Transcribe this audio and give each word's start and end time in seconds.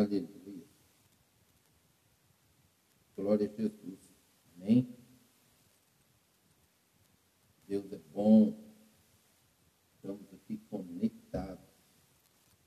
Aleluia. 0.00 0.64
Glória 3.14 3.46
a 3.46 3.54
Jesus. 3.54 4.10
Amém. 4.56 4.96
Deus 7.68 7.92
é 7.92 7.98
bom. 8.10 8.58
Estamos 9.94 10.32
aqui 10.32 10.56
conectados 10.70 11.68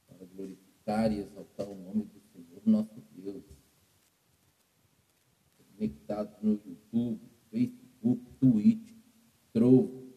para 0.05 0.23
glorificar 0.27 1.11
e 1.11 1.21
exaltar 1.21 1.68
o 1.68 1.73
nome 1.73 2.05
do 2.05 2.21
Senhor, 2.32 2.61
nosso 2.68 3.02
Deus. 3.16 3.43
Conectados 5.57 6.39
no 6.39 6.52
YouTube, 6.63 7.20
Facebook, 7.50 8.31
Twitch, 8.39 8.95
Trovo, 9.52 10.13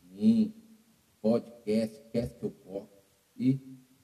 sim, 0.00 0.54
podcast, 1.20 2.02
Castlepop 2.10 2.90
e 3.36 3.60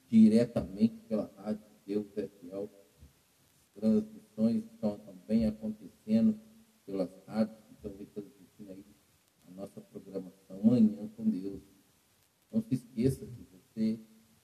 diretamente 0.07 0.99
pela 1.07 1.25
rádio 1.37 1.75
Deus 1.85 2.07
é 2.17 2.27
Fiel. 2.27 2.69
Transmissões 3.75 4.63
estão 4.65 4.97
também 4.99 5.45
acontecendo 5.45 6.39
pelas 6.85 7.09
rádios 7.27 7.59
que 7.59 7.73
estão 7.73 7.95
retransmitindo 7.95 8.71
aí 8.71 8.85
a 9.47 9.51
nossa 9.51 9.81
programação 9.81 10.63
Manhã 10.63 11.07
com 11.15 11.29
Deus. 11.29 11.61
Não 12.51 12.61
se 12.61 12.73
esqueça 12.73 13.25
que 13.25 13.43
você 13.43 13.99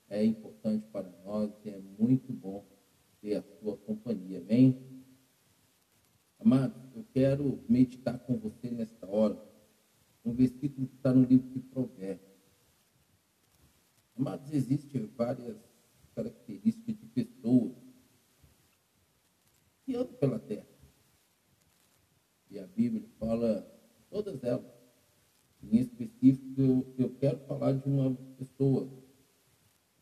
é 0.10 0.24
importante 0.24 0.86
para 0.92 1.10
nós 1.24 1.52
e 1.66 1.70
é 1.70 1.80
muito 1.80 2.32
bom 2.32 2.64
ter 3.22 3.36
a 3.36 3.42
sua 3.42 3.78
companhia. 3.78 4.40
Amém? 4.40 5.04
Amados, 6.44 6.82
eu 6.96 7.06
quero 7.14 7.64
meditar 7.70 8.18
com 8.18 8.36
você 8.36 8.72
nesta 8.72 9.06
hora 9.06 9.40
um 10.26 10.34
versículo 10.34 10.88
que 10.88 10.96
está 10.96 11.14
no 11.14 11.24
livro 11.24 11.48
de 11.52 11.60
Provérbios. 11.60 12.32
Amados, 14.16 14.52
existem 14.52 15.06
várias 15.16 15.56
características 16.16 16.96
de 16.98 17.06
pessoas 17.06 17.74
que 19.86 19.96
andam 19.96 20.14
pela 20.16 20.40
terra. 20.40 20.66
E 22.50 22.58
a 22.58 22.66
Bíblia 22.66 23.08
fala 23.20 23.62
todas 24.10 24.44
elas. 24.44 24.66
Em 25.62 25.78
específico, 25.78 26.60
eu, 26.60 26.96
eu 26.98 27.16
quero 27.18 27.38
falar 27.46 27.74
de 27.74 27.88
uma 27.88 28.16
pessoa 28.40 28.90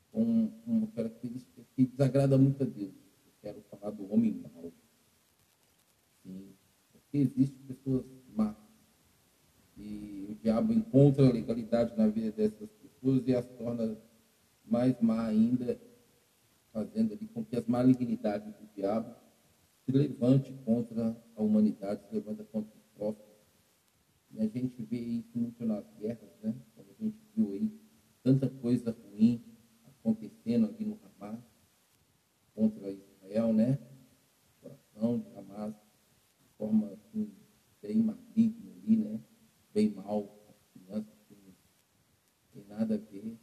com 0.10 0.54
uma 0.66 0.88
característica 0.88 1.66
que 1.76 1.86
desagrada 1.86 2.38
muito 2.38 2.64
a 2.64 2.66
Deus. 2.66 2.96
Eu 3.26 3.34
quero 3.42 3.62
falar 3.64 3.92
do 3.92 4.10
homem 4.12 4.42
mau. 4.54 4.72
Sim, 6.24 6.54
porque 6.92 7.18
existem 7.18 7.58
pessoas 7.68 8.06
más. 8.28 8.56
E 9.78 10.28
o 10.30 10.36
diabo 10.36 10.74
encontra 10.74 11.28
a 11.28 11.32
legalidade 11.32 11.96
na 11.96 12.08
vida 12.08 12.32
dessas 12.32 12.70
pessoas 12.82 13.26
e 13.26 13.34
as 13.34 13.46
torna 13.58 13.98
mais 14.66 15.00
má 15.00 15.26
ainda, 15.26 15.80
fazendo 16.72 17.14
ali 17.14 17.26
com 17.28 17.44
que 17.44 17.56
as 17.56 17.66
malignidades 17.66 18.54
do 18.54 18.68
diabo 18.76 19.12
se 19.86 19.92
levante 19.92 20.54
contra 20.66 21.18
a 21.36 21.42
humanidade, 21.42 22.02
se 22.08 22.14
levanta 22.14 22.44
contra 22.44 22.70
os 22.78 22.86
próximos. 22.94 23.30
E 24.32 24.40
a 24.40 24.46
gente 24.46 24.84
vê 24.84 24.98
isso 24.98 25.38
muito 25.38 25.66
nas 25.66 25.84
guerras, 25.98 26.30
né? 26.44 26.54
Como 26.76 26.90
a 26.92 27.04
gente 27.04 27.18
viu 27.36 27.52
aí, 27.54 27.72
tanta 28.22 28.48
coisa 28.48 28.96
ruim 29.04 29.42
acontecendo 29.84 30.68
ali 30.68 30.86
no 30.86 31.00
Hamas 31.04 31.40
contra 32.54 32.92
Israel, 32.92 33.52
né? 33.54 33.80
O 34.58 34.62
coração 34.62 35.20
de 35.20 35.28
Hamas, 35.36 35.74
de 36.40 36.48
forma 36.58 36.92
assim, 36.92 37.28
bem 37.82 38.04
maligna 38.04 38.72
ali, 38.72 38.96
né? 38.98 39.20
Bem 39.74 39.90
mal, 39.90 40.30
as 40.48 40.56
crianças, 40.74 41.10
não 41.30 41.54
tem 42.54 42.64
nada 42.66 42.96
a 42.96 42.98
ver 42.98 43.36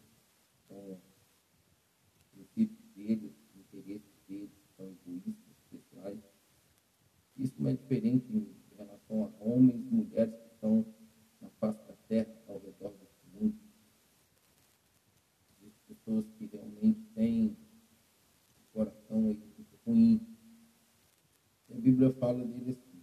com 0.69 0.93
os 0.93 2.27
princípios 2.33 2.87
deles, 2.95 3.33
os 3.55 3.61
interesses 3.61 4.13
deles, 4.29 4.51
que 4.51 4.77
são 4.77 4.87
egoístas, 4.87 5.57
pessoais. 5.71 6.19
Isso 7.37 7.55
não 7.59 7.71
é 7.71 7.75
diferente 7.75 8.25
em 8.33 8.57
relação 8.77 9.25
a 9.25 9.45
homens 9.45 9.85
e 9.86 9.95
mulheres 9.95 10.35
que 10.35 10.48
estão 10.55 10.85
na 11.41 11.48
face 11.61 11.79
da 11.86 11.95
terra, 12.09 12.33
ao 12.47 12.59
redor 12.59 12.91
desse 12.97 13.27
mundo. 13.33 13.55
Existem 15.61 15.80
pessoas 15.86 16.25
que 16.39 16.47
realmente 16.47 16.98
têm 17.15 17.45
um 17.47 18.73
coração 18.73 19.21
muito 19.21 19.79
ruim. 19.85 20.21
E 21.69 21.75
a 21.75 21.79
Bíblia 21.79 22.11
fala 22.13 22.42
deles 22.45 22.69
assim: 22.69 23.03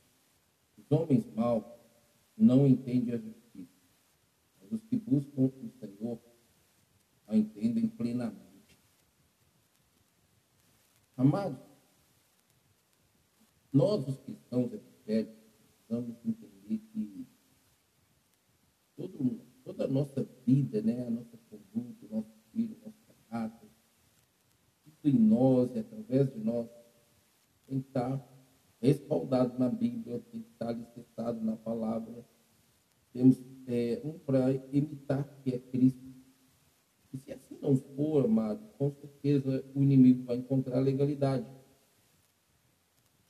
os 0.77 0.91
homens 0.91 1.29
maus 1.35 1.63
não 2.35 2.65
entendem 2.67 3.13
a 3.13 3.17
justiça, 3.17 3.71
mas 4.59 4.71
os 4.71 4.83
que 4.85 4.97
buscam 4.97 5.43
o 5.61 5.69
Senhor 5.79 6.19
a 7.27 7.37
entendem 7.37 7.87
plenamente. 7.87 8.77
Amados, 11.15 11.59
nós, 13.73 14.07
os 14.07 14.17
cristãos 14.19 14.71
evangélicos, 14.71 15.35
precisamos 15.57 16.15
entender 16.23 16.77
que 16.93 17.27
todo, 18.95 19.41
toda 19.63 19.85
a 19.85 19.87
nossa 19.87 20.23
vida, 20.45 20.79
né, 20.81 21.07
a 21.07 21.09
nossa 21.09 21.37
conduta, 21.49 22.05
o 22.05 22.15
nosso 22.15 22.31
filho, 22.51 22.77
o 22.79 22.85
nosso 22.85 22.99
caráter, 23.29 23.69
tudo 24.83 25.15
em 25.15 25.19
nós 25.19 25.73
e 25.75 25.79
através 25.79 26.31
de 26.31 26.39
nós, 26.39 26.69
tem 27.65 27.79
que 27.79 27.87
estar 27.87 28.23
respaldado 28.79 29.57
na 29.57 29.69
Bíblia, 29.69 30.19
tem 30.31 30.41
que 30.41 30.51
estar 30.51 30.69
alicerçado 30.69 31.41
na 31.41 31.55
palavra. 31.55 32.23
Temos 33.11 33.41
é, 33.65 34.01
um 34.03 34.19
para 34.19 34.51
imitar, 34.71 35.27
que 35.43 35.55
é 35.55 35.57
Cristo. 35.57 36.13
E 37.11 37.17
se 37.17 37.31
assim 37.31 37.57
não 37.61 37.75
for, 37.75 38.25
amado, 38.25 38.59
com 38.77 38.91
certeza 38.91 39.63
o 39.73 39.81
inimigo 39.81 40.25
vai 40.25 40.37
encontrar 40.37 40.79
legalidade. 40.79 41.62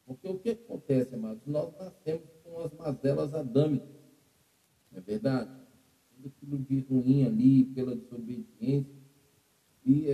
Porque 0.05 0.27
o 0.27 0.37
que 0.37 0.49
acontece, 0.51 1.15
amados? 1.15 1.41
Nós 1.45 1.73
nascemos 1.77 2.29
com 2.43 2.59
as 2.59 2.73
mazelas 2.73 3.33
adâmicas, 3.33 3.89
não 4.91 4.99
é 4.99 5.01
verdade? 5.01 5.51
Tudo 6.15 6.27
aquilo 6.27 6.59
de 6.59 6.79
ruim 6.81 7.25
ali, 7.25 7.65
pela 7.65 7.95
desobediência, 7.95 8.93
e 9.85 10.07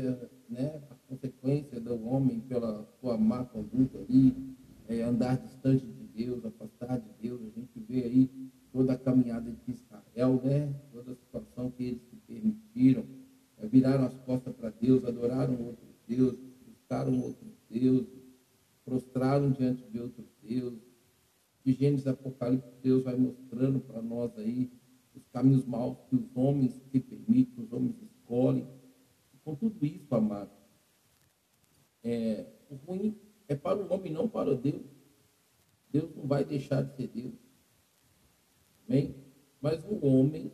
né, 0.49 0.81
a 0.89 0.95
consequência 1.07 1.79
do 1.79 2.03
homem 2.07 2.39
pela 2.41 2.87
sua 2.99 3.17
má 3.17 3.45
conduta 3.45 3.97
ali, 3.99 4.55
é 4.87 5.03
andar 5.03 5.37
distante 5.37 5.85
de 5.85 6.03
Deus, 6.07 6.43
afastar 6.43 6.99
de 6.99 7.09
Deus. 7.21 7.41
A 7.41 7.59
gente 7.59 7.79
vê 7.79 8.03
aí 8.03 8.49
toda 8.71 8.93
a 8.93 8.97
caminhada 8.97 9.51
de 9.51 9.71
Israel, 9.71 10.41
né? 10.43 10.73
toda 10.91 11.11
a 11.11 11.15
situação 11.15 11.71
que 11.71 11.83
eles 11.83 12.01
se 12.09 12.15
permitiram, 12.27 13.05
é, 13.57 13.67
viraram 13.67 14.05
as 14.05 14.15
costas 14.19 14.53
para 14.55 14.69
Deus, 14.69 15.05
adoraram 15.05 15.61
outros 15.63 15.89
deuses, 16.07 16.39
buscaram 16.65 17.19
outros 17.21 17.51
deuses, 17.69 18.09
prostraram 18.83 19.51
diante 19.51 19.83
de 19.89 19.99
outros 19.99 20.25
deuses. 20.41 20.89
De 21.63 21.73
Gênesis 21.73 22.07
Apocalipse, 22.07 22.71
Deus 22.81 23.03
vai 23.03 23.15
mostrando 23.15 23.79
para 23.81 24.01
nós 24.01 24.35
aí 24.37 24.71
os 25.13 25.27
caminhos 25.27 25.65
maus 25.65 25.97
que 26.09 26.15
os 26.15 26.35
homens 26.35 26.73
se 26.91 26.99
permitem, 26.99 27.53
que 27.53 27.61
os 27.61 27.73
homens 27.73 27.95
escolhem. 28.01 28.67
E 29.33 29.37
com 29.43 29.53
tudo 29.55 29.85
isso, 29.85 30.15
amado, 30.15 30.51
é, 32.01 32.45
o 32.69 32.75
ruim 32.75 33.15
é 33.47 33.55
para 33.55 33.77
o 33.77 33.91
homem, 33.91 34.13
não 34.13 34.27
para 34.27 34.55
Deus. 34.55 34.85
Deus 35.91 36.15
não 36.15 36.27
vai 36.27 36.45
deixar 36.45 36.83
de 36.83 36.95
ser 36.95 37.07
Deus. 37.07 37.33
Amém? 38.87 39.15
Mas 39.61 39.83
o 39.85 40.05
homem 40.05 40.51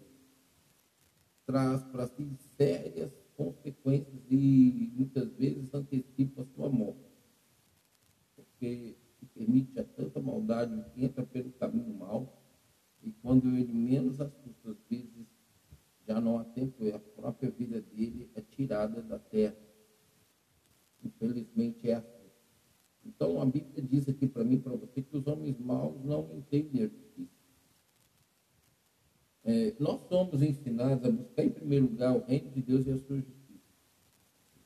traz 1.46 1.84
para 1.84 2.07
si 2.07 2.28
sérias 2.57 3.12
consequências 3.35 4.22
e 4.29 4.91
muitas 4.94 5.31
vezes 5.34 5.73
antecipa 5.73 6.41
a 6.41 6.46
sua 6.46 6.69
morte. 6.69 7.00
Porque 8.35 8.96
se 9.19 9.25
permite 9.25 9.79
a 9.79 9.84
tanta 9.84 10.19
maldade 10.19 10.84
que 10.91 11.06
entra 11.06 11.25
pelo 11.25 11.52
caminho 11.52 11.94
mau 11.94 12.41
e 13.03 13.12
quando 13.12 13.55
ele 13.55 13.73
menos 13.73 14.19
assusta, 14.19 14.72
às 14.72 14.78
vezes 14.90 15.28
já 16.08 16.19
não 16.19 16.40
há 16.40 16.44
tempo 16.44 16.84
e 16.85 16.91
a 16.91 17.00
própria 17.00 17.50
vida 17.50 17.81
dele 17.81 18.29
é 18.35 18.41
tirada 18.41 19.02
da 19.02 19.20
terra. 19.20 19.55
Infelizmente 21.16 21.90
é 21.90 21.96
assim. 21.96 22.29
Então 23.06 23.41
a 23.41 23.46
Bíblia 23.46 23.82
diz 23.82 24.09
aqui 24.09 24.28
para 24.28 24.44
mim, 24.44 24.59
para 24.59 24.76
você, 24.76 25.02
que 25.02 25.16
os 25.16 25.28
homens 25.28 25.59
maus 25.59 26.03
não 26.03 26.29
entendem 26.35 26.88
justiça. 26.88 27.35
É, 29.44 29.76
nós 29.79 30.02
somos 30.09 30.41
ensinados 30.41 31.06
a 31.06 31.12
buscar 31.12 31.44
em 31.44 31.52
primeiro 31.52 31.85
lugar 31.85 32.16
o 32.16 32.26
reino 32.26 32.50
de 32.50 32.62
Deus 32.62 32.88
e 32.88 32.91
a 32.91 32.97
sua 32.97 33.17
justiça. 33.17 33.35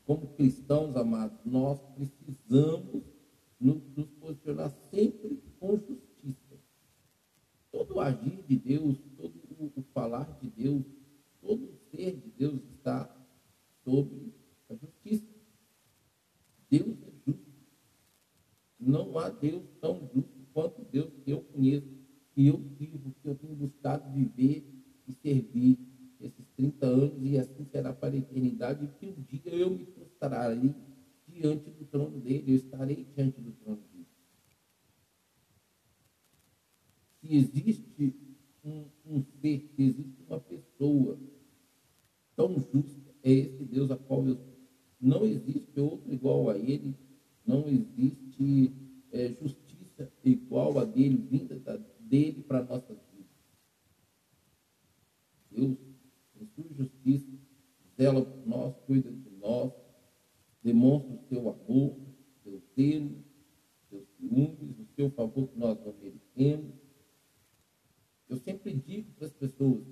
Como 0.05 0.25
cristãos 0.35 0.95
amados, 0.95 1.37
nós 1.45 1.79
precisamos 1.95 3.03
nos, 3.59 3.83
nos 3.95 4.09
posicionar 4.11 4.71
sempre 4.89 5.43
com 5.59 5.77
justiça. 5.77 6.57
Todo 7.71 7.95
o 7.95 7.99
agir 7.99 8.41
de 8.47 8.55
Deus, 8.55 8.97
todo 9.17 9.33
o 9.75 9.81
falar 9.93 10.39
de 10.39 10.49
Deus, 10.49 10.85
todo 11.41 11.65
o 11.65 11.75
ser 11.91 12.15
de 12.15 12.29
Deus 12.31 12.61
está 12.77 13.13
sobre 13.83 14.33
a 14.69 14.75
justiça. 14.75 15.38
Deus 16.69 16.95
é 17.03 17.11
justo. 17.25 17.49
Não 18.79 19.17
há 19.17 19.29
Deus 19.29 19.63
tão 19.81 20.07
justo 20.13 20.39
quanto 20.53 20.81
Deus 20.91 21.11
que 21.23 21.31
eu 21.31 21.41
conheço, 21.41 21.87
que 22.33 22.47
eu 22.47 22.57
vivo, 22.57 23.11
que 23.21 23.27
eu 23.27 23.35
tenho 23.35 23.55
buscado 23.55 24.09
viver 24.11 24.63
e 25.07 25.11
servir 25.11 25.77
esses 26.19 26.45
30 26.55 26.85
anos, 26.85 27.17
e 27.21 27.37
assim 27.37 27.65
será 27.65 27.93
para 27.93 28.13
a 28.13 28.17
eternidade, 28.17 28.87
que 28.99 29.07
um 29.07 29.21
dia 29.23 29.55
eu 29.55 29.69
me 29.69 29.85
frustrarei 29.85 30.73
diante 31.27 31.69
do 31.71 31.85
trono 31.85 32.19
dele, 32.19 32.51
eu 32.51 32.55
estarei 32.55 33.05
diante 33.15 33.39
do 33.41 33.51
trono 33.53 33.81
dele. 33.91 34.07
Se 37.21 37.35
existe 37.35 38.13
um, 38.63 38.85
um 39.05 39.23
ser, 39.41 39.59
se 39.75 39.81
existe 39.81 40.23
uma 40.27 40.39
pessoa 40.39 41.17
tão 42.35 42.59
justa, 42.59 43.15
é 43.23 43.31
esse 43.31 43.63
Deus 43.65 43.91
a 43.91 43.97
qual 43.97 44.25
eu 44.27 44.37
não 44.99 45.25
existe 45.25 45.79
outro 45.79 46.11
igual 46.11 46.49
a 46.49 46.57
ele, 46.57 46.95
não 47.45 47.67
existe 47.67 48.73
é, 49.11 49.29
justiça 49.29 50.11
igual 50.23 50.77
a 50.79 50.85
dele, 50.85 51.17
vinda 51.17 51.57
da, 51.59 51.77
dele 51.99 52.43
para 52.43 52.63
nossas 52.63 52.97
vidas. 53.11 53.29
Deus, 55.51 55.77
em 56.39 56.45
sua 56.45 56.73
justiça, 56.73 57.31
zela 57.97 58.25
por 58.25 58.47
nós, 58.47 58.75
cuida 58.85 59.11
de 59.11 59.29
nós, 59.41 59.71
demonstra 60.63 61.13
o 61.13 61.27
seu 61.27 61.49
amor, 61.49 61.97
o 61.97 62.43
seu 62.43 62.61
zelo, 62.75 63.23
seus 63.89 64.07
ciúmes, 64.17 64.79
o 64.79 64.85
seu 64.95 65.09
favor 65.11 65.47
que 65.47 65.57
nós 65.57 65.77
não 65.83 65.93
merecemos. 65.93 66.75
Eu 68.27 68.37
sempre 68.37 68.73
digo 68.73 69.11
para 69.13 69.27
as 69.27 69.33
pessoas, 69.33 69.83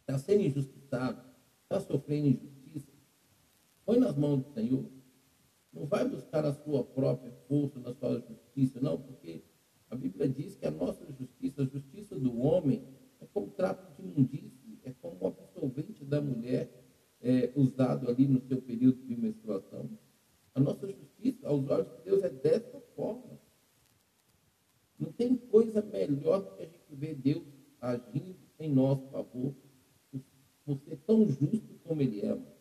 está 0.00 0.18
sendo 0.18 0.42
injustiçado, 0.42 1.22
está 1.62 1.80
sofrendo 1.80 2.26
injustiça, 2.26 2.61
põe 3.92 4.00
nas 4.00 4.16
mãos 4.16 4.42
do 4.42 4.52
Senhor. 4.54 4.84
Não 5.70 5.84
vai 5.84 6.08
buscar 6.08 6.46
a 6.46 6.52
sua 6.52 6.82
própria 6.82 7.30
força, 7.46 7.78
na 7.78 7.92
sua 7.92 8.20
justiça, 8.20 8.80
não, 8.80 8.98
porque 8.98 9.42
a 9.90 9.94
Bíblia 9.94 10.28
diz 10.28 10.56
que 10.56 10.66
a 10.66 10.70
nossa 10.70 11.04
justiça, 11.12 11.62
a 11.62 11.66
justiça 11.66 12.18
do 12.18 12.40
homem, 12.40 12.82
é 13.20 13.26
como 13.26 13.50
trapo 13.50 13.94
de 14.00 14.08
imundície, 14.08 14.80
é 14.82 14.92
como 14.92 15.18
o 15.20 15.26
absorvente 15.26 16.04
da 16.06 16.22
mulher 16.22 16.70
é, 17.20 17.52
usado 17.54 18.08
ali 18.08 18.26
no 18.26 18.40
seu 18.40 18.62
período 18.62 19.06
de 19.06 19.14
menstruação. 19.14 19.90
A 20.54 20.60
nossa 20.60 20.86
justiça, 20.86 21.46
aos 21.46 21.68
olhos 21.68 21.88
de 21.98 22.04
Deus, 22.04 22.22
é 22.22 22.30
dessa 22.30 22.80
forma. 22.96 23.38
Não 24.98 25.12
tem 25.12 25.36
coisa 25.36 25.82
melhor 25.82 26.40
do 26.40 26.56
que 26.56 26.62
a 26.62 26.66
gente 26.66 26.94
ver 26.94 27.14
Deus 27.14 27.44
agindo 27.78 28.36
em 28.58 28.72
nosso 28.72 29.06
favor, 29.08 29.54
por 30.64 30.78
ser 30.78 30.96
tão 30.98 31.26
justo 31.26 31.78
como 31.84 32.00
Ele 32.00 32.20
é. 32.20 32.52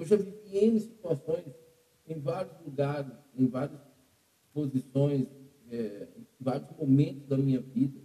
Eu 0.00 0.06
já 0.06 0.16
vivi 0.16 0.56
em 0.56 0.78
situações, 0.78 1.44
em 2.06 2.18
vários 2.18 2.58
lugares, 2.64 3.12
em 3.36 3.46
várias 3.46 3.82
posições, 4.50 5.28
é, 5.70 6.08
em 6.16 6.26
vários 6.40 6.74
momentos 6.74 7.28
da 7.28 7.36
minha 7.36 7.60
vida. 7.60 8.00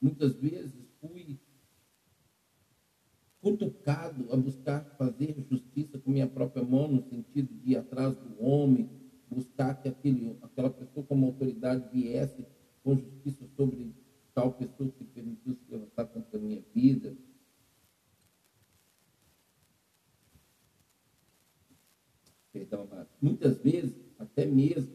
Muitas 0.00 0.34
vezes 0.36 0.72
fui 1.02 1.38
cutucado 3.42 4.32
a 4.32 4.36
buscar 4.38 4.86
fazer 4.96 5.36
justiça 5.50 5.98
com 5.98 6.10
minha 6.10 6.26
própria 6.26 6.64
mão, 6.64 6.88
no 6.88 7.02
sentido 7.02 7.52
de 7.60 7.72
ir 7.72 7.76
atrás 7.76 8.16
do 8.16 8.42
homem, 8.42 8.88
buscar 9.28 9.82
que 9.82 9.88
aquele, 9.88 10.38
aquela 10.40 10.70
pessoa 10.70 11.04
como 11.04 11.26
autoridade 11.26 11.90
viesse 11.92 12.42
com 12.82 12.96
justiça 12.96 13.46
sobre 13.54 13.94
tal 14.32 14.54
pessoa 14.54 14.90
que 14.90 15.04
permitiu 15.04 15.54
se 15.54 15.70
levantar 15.70 16.06
contra 16.06 16.38
a 16.38 16.42
minha 16.42 16.62
vida. 16.74 17.14
Perdão, 22.52 22.86
mas 22.90 23.08
muitas 23.20 23.58
vezes, 23.58 23.96
até 24.18 24.44
mesmo 24.44 24.94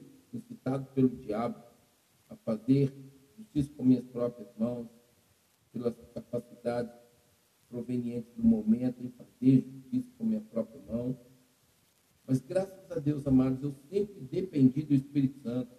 pelo 1.07 1.21
diabo 1.21 1.63
a 2.30 2.36
fazer 2.36 2.94
justiça 3.38 3.71
com 3.75 3.83
minhas 3.83 4.06
próprias 4.06 4.50
mãos, 4.57 4.88
pelas 5.71 5.95
capacidades 6.13 6.94
provenientes 7.69 8.33
do 8.36 8.44
momento 8.44 9.01
em 9.04 9.09
fazer 9.09 9.62
justiça 9.62 10.09
com 10.18 10.25
minha 10.25 10.42
própria 10.42 10.81
mão. 10.81 11.18
Mas 12.25 12.42
graças 12.42 12.92
a 12.92 13.00
Deus, 13.00 13.25
amados, 13.25 13.63
eu 13.63 13.74
sempre 13.89 14.21
dependi 14.21 14.83
do 14.83 14.94
Espírito 14.94 15.39
Santo, 15.42 15.71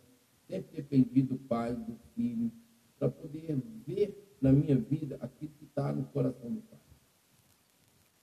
sempre 0.47 0.77
dependi 0.77 1.23
do 1.23 1.37
Pai, 1.37 1.75
do 1.75 1.99
Filho, 2.15 2.51
para 2.99 3.11
poder 3.11 3.57
ver 3.87 4.37
na 4.41 4.53
minha 4.53 4.77
vida 4.77 5.19
aquilo 5.21 5.53
que 5.59 5.65
está 5.65 5.93
no 5.93 6.05
coração 6.07 6.51
do 6.51 6.63
Pai. 6.63 6.79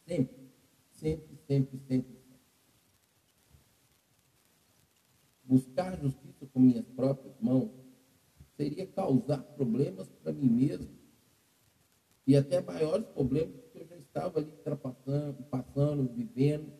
Sempre, 0.07 0.49
sempre, 0.91 1.37
sempre, 1.47 1.79
sempre. 1.87 2.24
Buscar 5.45 5.97
justiça 5.99 6.45
com 6.51 6.59
minhas 6.59 6.87
próprias 6.89 7.35
mãos 7.39 7.69
seria 8.57 8.87
causar 8.87 9.37
problemas 9.37 10.07
para 10.23 10.33
mim 10.33 10.49
mesmo 10.49 11.05
e 12.27 12.35
até 12.35 12.61
maiores 12.61 13.05
problemas 13.07 13.61
que 13.71 13.79
eu 13.79 13.85
já 13.85 13.97
estava 13.97 14.39
ali 14.39 14.49
ultrapassando, 14.49 15.43
passando, 15.43 16.11
vivendo. 16.11 16.73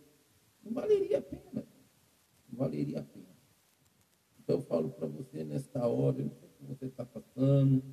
Não 0.63 0.73
valeria 0.73 1.19
a 1.19 1.21
pena. 1.21 1.67
Não 2.50 2.57
valeria 2.57 3.00
a 3.00 3.03
pena. 3.03 3.25
Então 4.39 4.57
eu 4.57 4.62
falo 4.63 4.89
para 4.89 5.07
você 5.07 5.44
nesta 5.44 5.88
hora, 5.88 6.19
eu 6.19 6.25
não 6.25 6.35
sei 6.35 6.47
o 6.47 6.51
que 6.51 6.65
você 6.65 6.85
está 6.85 7.06
passando, 7.06 7.83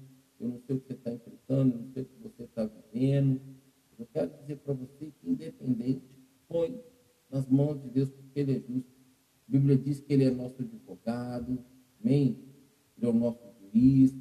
eu 0.40 0.48
não 0.48 0.60
sei 0.60 0.76
o 0.76 0.80
que 0.80 0.86
você 0.86 0.92
está 0.94 1.12
enfrentando, 1.12 1.74
eu 1.74 1.80
não 1.80 1.92
sei 1.92 2.02
o 2.02 2.06
que 2.06 2.22
você 2.22 2.42
está 2.44 2.64
vivendo. 2.64 3.40
Eu 3.98 4.06
quero 4.06 4.30
dizer 4.40 4.56
para 4.56 4.74
você 4.74 5.10
que 5.10 5.30
independente, 5.30 6.02
põe 6.48 6.82
nas 7.30 7.46
mãos 7.48 7.80
de 7.82 7.90
Deus, 7.90 8.10
porque 8.10 8.40
Ele 8.40 8.56
é 8.56 8.60
justo. 8.60 8.91
A 9.52 9.58
Bíblia 9.58 9.76
diz 9.76 10.00
que 10.00 10.14
Ele 10.14 10.25
é 10.25 10.31
nosso 10.31 10.62
advogado, 10.62 11.62
amém? 12.02 12.38
Ele 12.96 13.06
é 13.06 13.08
o 13.10 13.12
nosso 13.12 13.38
juiz, 13.60 14.16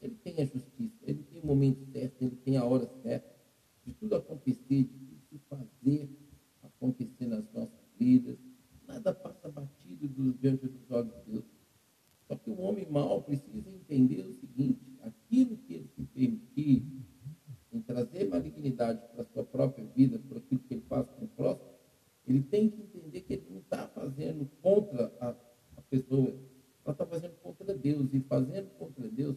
ele 0.00 0.14
tem 0.24 0.40
a 0.40 0.46
justiça, 0.46 0.96
ele 1.02 1.22
tem 1.24 1.42
o 1.42 1.46
momento 1.46 1.84
certo, 1.92 2.22
ele 2.22 2.36
tem 2.36 2.56
a 2.56 2.64
hora 2.64 2.88
certa 3.02 3.36
de 3.84 3.92
tudo 3.92 4.16
acontecer, 4.16 4.84
de 4.84 5.16
tudo 5.28 5.42
fazer 5.50 6.08
acontecer 6.62 7.26
nas 7.26 7.44
nossas 7.52 7.84
vidas. 7.98 8.38
Nada 8.88 9.12
passa 9.12 9.50
batido 9.50 10.32
diante 10.40 10.66
dos 10.66 10.90
olhos 10.90 11.12
de 11.16 11.32
Deus. 11.32 11.44
Só 12.26 12.34
que 12.36 12.48
o 12.48 12.58
homem 12.58 12.90
mau 12.90 13.20
precisa 13.20 13.68
entender 13.68 14.24
o 14.24 14.32
seguinte: 14.32 14.80
aquilo 15.02 15.58
que 15.58 15.74
ele 15.74 15.88
se 15.94 16.02
permitir 16.04 16.82
em 17.70 17.82
trazer 17.82 18.26
malignidade 18.26 19.06
para 19.12 19.20
a 19.20 19.26
sua 19.26 19.44
própria 19.44 19.84
vida, 19.94 20.18
por 20.18 20.38
aquilo 20.38 20.62
que 20.62 20.72
ele 20.72 20.84
faz 20.88 21.06
com 21.10 21.26
o 21.26 21.28
próximo, 21.28 21.71
ele 22.26 22.42
tem 22.42 22.68
que 22.70 22.82
entender 22.82 23.20
que 23.22 23.34
ele 23.34 23.46
não 23.50 23.60
está 23.60 23.86
fazendo 23.88 24.48
contra 24.60 25.12
a, 25.20 25.30
a 25.76 25.82
pessoa, 25.82 26.28
ela 26.84 26.92
está 26.92 27.06
fazendo 27.06 27.34
contra 27.42 27.74
Deus. 27.74 28.12
E 28.12 28.20
fazendo 28.20 28.70
contra 28.78 29.08
Deus, 29.08 29.36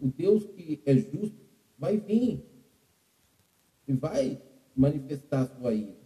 o 0.00 0.08
Deus 0.08 0.46
que 0.46 0.82
é 0.86 0.96
justo 0.96 1.40
vai 1.78 1.98
vir 1.98 2.44
e 3.86 3.92
vai 3.92 4.42
manifestar 4.74 5.46
sua 5.46 5.74
ira. 5.74 6.00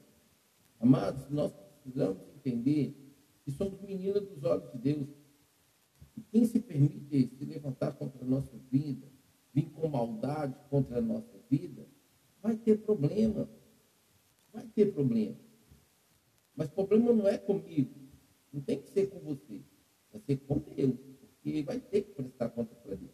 Amados, 0.80 1.28
nós 1.30 1.52
precisamos 1.82 2.22
entender 2.36 2.94
que 3.44 3.52
somos 3.52 3.80
meninas 3.80 4.26
dos 4.26 4.42
olhos 4.44 4.70
de 4.72 4.78
Deus. 4.78 5.08
E 6.16 6.20
quem 6.22 6.44
se 6.44 6.60
permite 6.60 7.28
se 7.36 7.44
levantar 7.44 7.92
contra 7.92 8.24
a 8.24 8.28
nossa 8.28 8.56
vida, 8.70 9.06
vir 9.54 9.70
com 9.70 9.88
maldade 9.88 10.56
contra 10.68 10.98
a 10.98 11.02
nossa 11.02 11.38
vida, 11.48 11.86
vai 12.42 12.56
ter 12.56 12.78
problema. 12.78 13.48
Vai 14.52 14.66
ter 14.68 14.92
problema. 14.92 15.45
Mas 16.56 16.68
o 16.68 16.72
problema 16.72 17.12
não 17.12 17.28
é 17.28 17.36
comigo. 17.36 17.94
Não 18.52 18.60
tem 18.62 18.80
que 18.80 18.88
ser 18.88 19.08
com 19.08 19.20
você. 19.20 19.60
Vai 20.10 20.22
ser 20.22 20.36
com 20.38 20.58
Deus. 20.58 20.96
Porque 21.20 21.62
vai 21.62 21.78
ter 21.78 22.02
que 22.02 22.12
prestar 22.12 22.48
conta 22.48 22.74
para 22.74 22.94
Deus. 22.94 23.10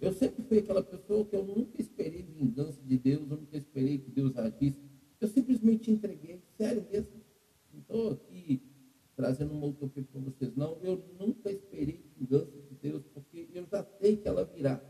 Eu 0.00 0.12
sempre 0.12 0.42
fui 0.42 0.58
aquela 0.58 0.82
pessoa 0.82 1.24
que 1.24 1.34
eu 1.34 1.44
nunca 1.44 1.80
esperei 1.80 2.22
vingança 2.22 2.80
de 2.82 2.98
Deus, 2.98 3.22
eu 3.30 3.36
nunca 3.36 3.56
esperei 3.56 3.98
que 3.98 4.10
Deus 4.10 4.36
agisse. 4.36 4.80
Eu 5.20 5.28
simplesmente 5.28 5.92
entreguei, 5.92 6.42
sério 6.58 6.84
mesmo. 6.90 7.22
Não 7.72 7.80
estou 7.80 8.10
aqui 8.10 8.60
trazendo 9.14 9.52
uma 9.52 9.68
utopia 9.68 10.02
para 10.02 10.20
vocês, 10.20 10.56
não. 10.56 10.76
Eu 10.82 11.00
nunca 11.18 11.52
esperei 11.52 12.04
vingança 12.18 12.50
de 12.50 12.74
Deus, 12.82 13.04
porque 13.14 13.48
eu 13.54 13.64
já 13.70 13.84
sei 14.00 14.16
que 14.16 14.26
ela 14.26 14.44
virá. 14.44 14.82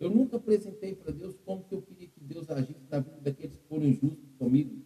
Eu 0.00 0.10
nunca 0.10 0.36
apresentei 0.36 0.96
para 0.96 1.12
Deus 1.12 1.36
como 1.44 1.62
que 1.62 1.76
eu 1.76 1.80
queria 1.80 2.08
que 2.08 2.18
Deus 2.18 2.50
agisse 2.50 2.82
na 2.90 2.98
vida 2.98 3.20
daqueles 3.20 3.56
que 3.56 3.68
foram 3.68 3.84
injustos 3.84 4.32
comigo. 4.36 4.82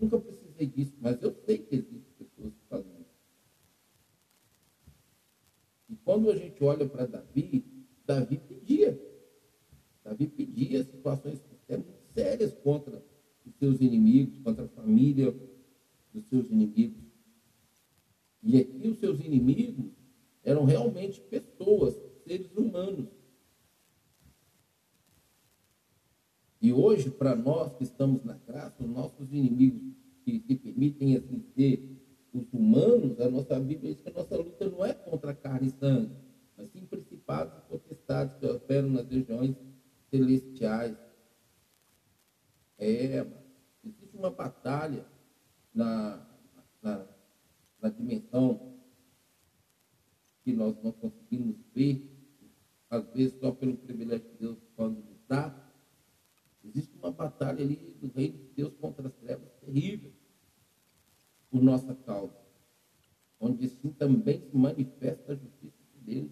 Nunca 0.00 0.18
precisei 0.18 0.66
disso, 0.66 0.92
mas 1.00 1.20
eu 1.22 1.34
sei 1.44 1.58
que 1.58 1.74
existem 1.74 2.12
pessoas 2.18 2.52
que 2.52 2.68
fazem 2.68 2.92
isso. 3.00 3.18
E 5.88 5.96
quando 5.96 6.30
a 6.30 6.36
gente 6.36 6.62
olha 6.62 6.86
para 6.86 7.04
Davi, 7.04 7.64
Davi 8.06 8.38
pedia. 8.38 8.98
Davi 10.04 10.26
pedia 10.26 10.84
situações 10.84 11.40
até 11.50 11.76
muito 11.76 12.00
sérias 12.14 12.52
contra 12.62 13.02
os 13.44 13.54
seus 13.54 13.80
inimigos, 13.80 14.38
contra 14.38 14.64
a 14.64 14.68
família 14.68 15.34
dos 16.12 16.24
seus 16.28 16.48
inimigos. 16.50 17.02
E 18.42 18.56
aqui 18.56 18.88
os 18.88 18.98
seus 18.98 19.20
inimigos 19.20 19.92
eram 20.42 20.64
realmente 20.64 21.20
pessoas, 21.20 21.94
seres 22.24 22.54
humanos. 22.56 23.17
E 26.60 26.72
hoje, 26.72 27.10
para 27.10 27.36
nós 27.36 27.72
que 27.74 27.84
estamos 27.84 28.24
na 28.24 28.34
graça, 28.34 28.82
os 28.82 28.90
nossos 28.90 29.32
inimigos 29.32 29.80
que 30.24 30.40
se 30.40 30.54
permitem 30.56 31.16
assim 31.16 31.40
ser 31.54 31.98
os 32.32 32.52
humanos, 32.52 33.20
a 33.20 33.28
nossa 33.28 33.58
Bíblia 33.58 33.94
diz 33.94 34.02
que 34.02 34.10
a 34.10 34.12
nossa 34.12 34.36
luta 34.36 34.68
não 34.68 34.84
é 34.84 34.92
contra 34.92 35.32
carne 35.32 35.68
e 35.68 35.70
sangue, 35.70 36.14
mas 36.56 36.70
sim 36.70 36.84
principados 36.84 37.56
e 37.56 37.68
potestades 37.68 38.34
que 38.36 38.46
operam 38.46 38.90
nas 38.90 39.08
regiões 39.08 39.56
celestiais. 40.10 40.96
É, 42.76 43.26
existe 43.84 44.16
uma 44.16 44.30
batalha 44.30 45.06
na, 45.72 46.26
na, 46.82 47.06
na 47.80 47.88
dimensão 47.88 48.76
que 50.44 50.52
nós 50.52 50.74
não 50.82 50.92
conseguimos 50.92 51.56
ver, 51.74 52.02
às 52.90 53.06
vezes 53.12 53.38
só 53.38 53.52
pelo 53.52 53.76
privilégio 53.76 54.28
de 54.32 54.38
Deus 54.38 54.58
quando 54.74 54.96
nos 54.96 55.18
dá. 55.28 55.67
Existe 56.68 56.94
uma 56.98 57.10
batalha 57.10 57.64
ali 57.64 57.76
do 58.00 58.08
reino 58.08 58.38
de 58.38 58.48
Deus 58.56 58.74
contra 58.80 59.06
as 59.06 59.14
trevas 59.14 59.48
terrível 59.60 60.12
por 61.50 61.62
nossa 61.62 61.94
causa, 61.94 62.36
onde 63.40 63.64
assim 63.64 63.90
também 63.90 64.40
se 64.40 64.56
manifesta 64.56 65.32
a 65.32 65.34
justiça 65.34 65.78
de 65.94 66.14
Deus. 66.14 66.30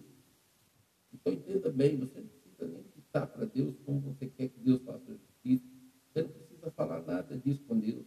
Então 1.11 1.33
entenda 1.33 1.71
bem, 1.71 1.97
você 1.97 2.19
não 2.19 2.27
precisa 2.27 2.67
nem 2.67 2.83
citar 2.83 3.27
para 3.27 3.45
Deus 3.45 3.75
como 3.85 3.99
você 4.01 4.27
quer 4.27 4.49
que 4.49 4.59
Deus 4.59 4.81
faça 4.83 5.11
a 5.11 5.15
justiça. 5.15 5.65
Você 6.13 6.21
não 6.21 6.29
precisa 6.29 6.71
falar 6.71 7.01
nada 7.01 7.37
disso 7.37 7.63
com 7.67 7.79
Deus. 7.79 8.05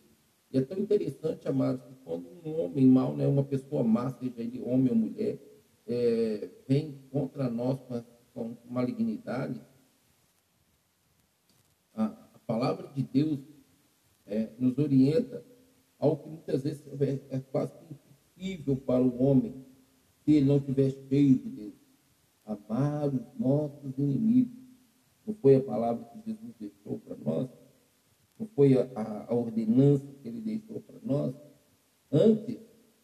E 0.52 0.58
é 0.58 0.62
tão 0.62 0.78
interessante, 0.78 1.48
amados, 1.48 1.82
que 1.84 1.94
quando 2.04 2.28
um 2.44 2.60
homem 2.60 2.86
mau, 2.86 3.16
né, 3.16 3.26
uma 3.26 3.44
pessoa 3.44 3.82
má, 3.82 4.10
seja 4.10 4.40
ele 4.40 4.60
homem 4.60 4.90
ou 4.90 4.96
mulher, 4.96 5.38
é, 5.86 6.48
vem 6.68 7.00
contra 7.10 7.48
nós 7.48 7.80
com, 7.80 8.02
com 8.32 8.56
malignidade, 8.68 9.60
palavra 12.50 12.88
de 12.94 13.02
Deus 13.02 13.38
é, 14.26 14.50
nos 14.58 14.78
orienta 14.78 15.44
ao 15.98 16.16
que 16.16 16.28
muitas 16.28 16.62
vezes 16.62 16.82
é, 17.00 17.36
é 17.36 17.40
quase 17.40 17.72
impossível 17.90 18.76
para 18.76 19.02
o 19.02 19.22
homem 19.22 19.64
se 20.24 20.32
ele 20.32 20.46
não 20.46 20.56
estiver 20.56 20.90
cheio 21.08 21.38
de 21.38 21.48
Deus. 21.48 21.74
Amar 22.44 23.08
os 23.08 23.38
nossos 23.38 23.96
inimigos. 23.98 24.58
Não 25.26 25.34
foi 25.34 25.56
a 25.56 25.60
palavra 25.60 26.04
que 26.04 26.30
Jesus 26.30 26.54
deixou 26.58 26.98
para 26.98 27.16
nós? 27.16 27.48
não 28.40 28.48
foi 28.56 28.72
a, 28.74 29.26
a 29.28 29.34
ordenança 29.34 30.06
que 30.22 30.26
ele 30.26 30.40
deixou 30.40 30.80
para 30.80 30.98
nós. 31.02 31.34
Antes, 32.10 32.56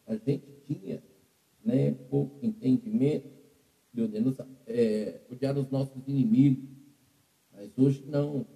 a 0.07 0.17
gente 0.17 0.47
tinha 0.67 1.03
né, 1.63 1.93
pouco 2.09 2.39
entendimento 2.43 3.29
de 3.93 4.01
ordenança, 4.01 4.49
é, 4.67 5.21
odiar 5.31 5.57
os 5.59 5.71
nossos 5.71 6.09
inimigos. 6.09 6.65
Mas 7.53 7.71
hoje 7.77 8.03
não. 8.09 8.47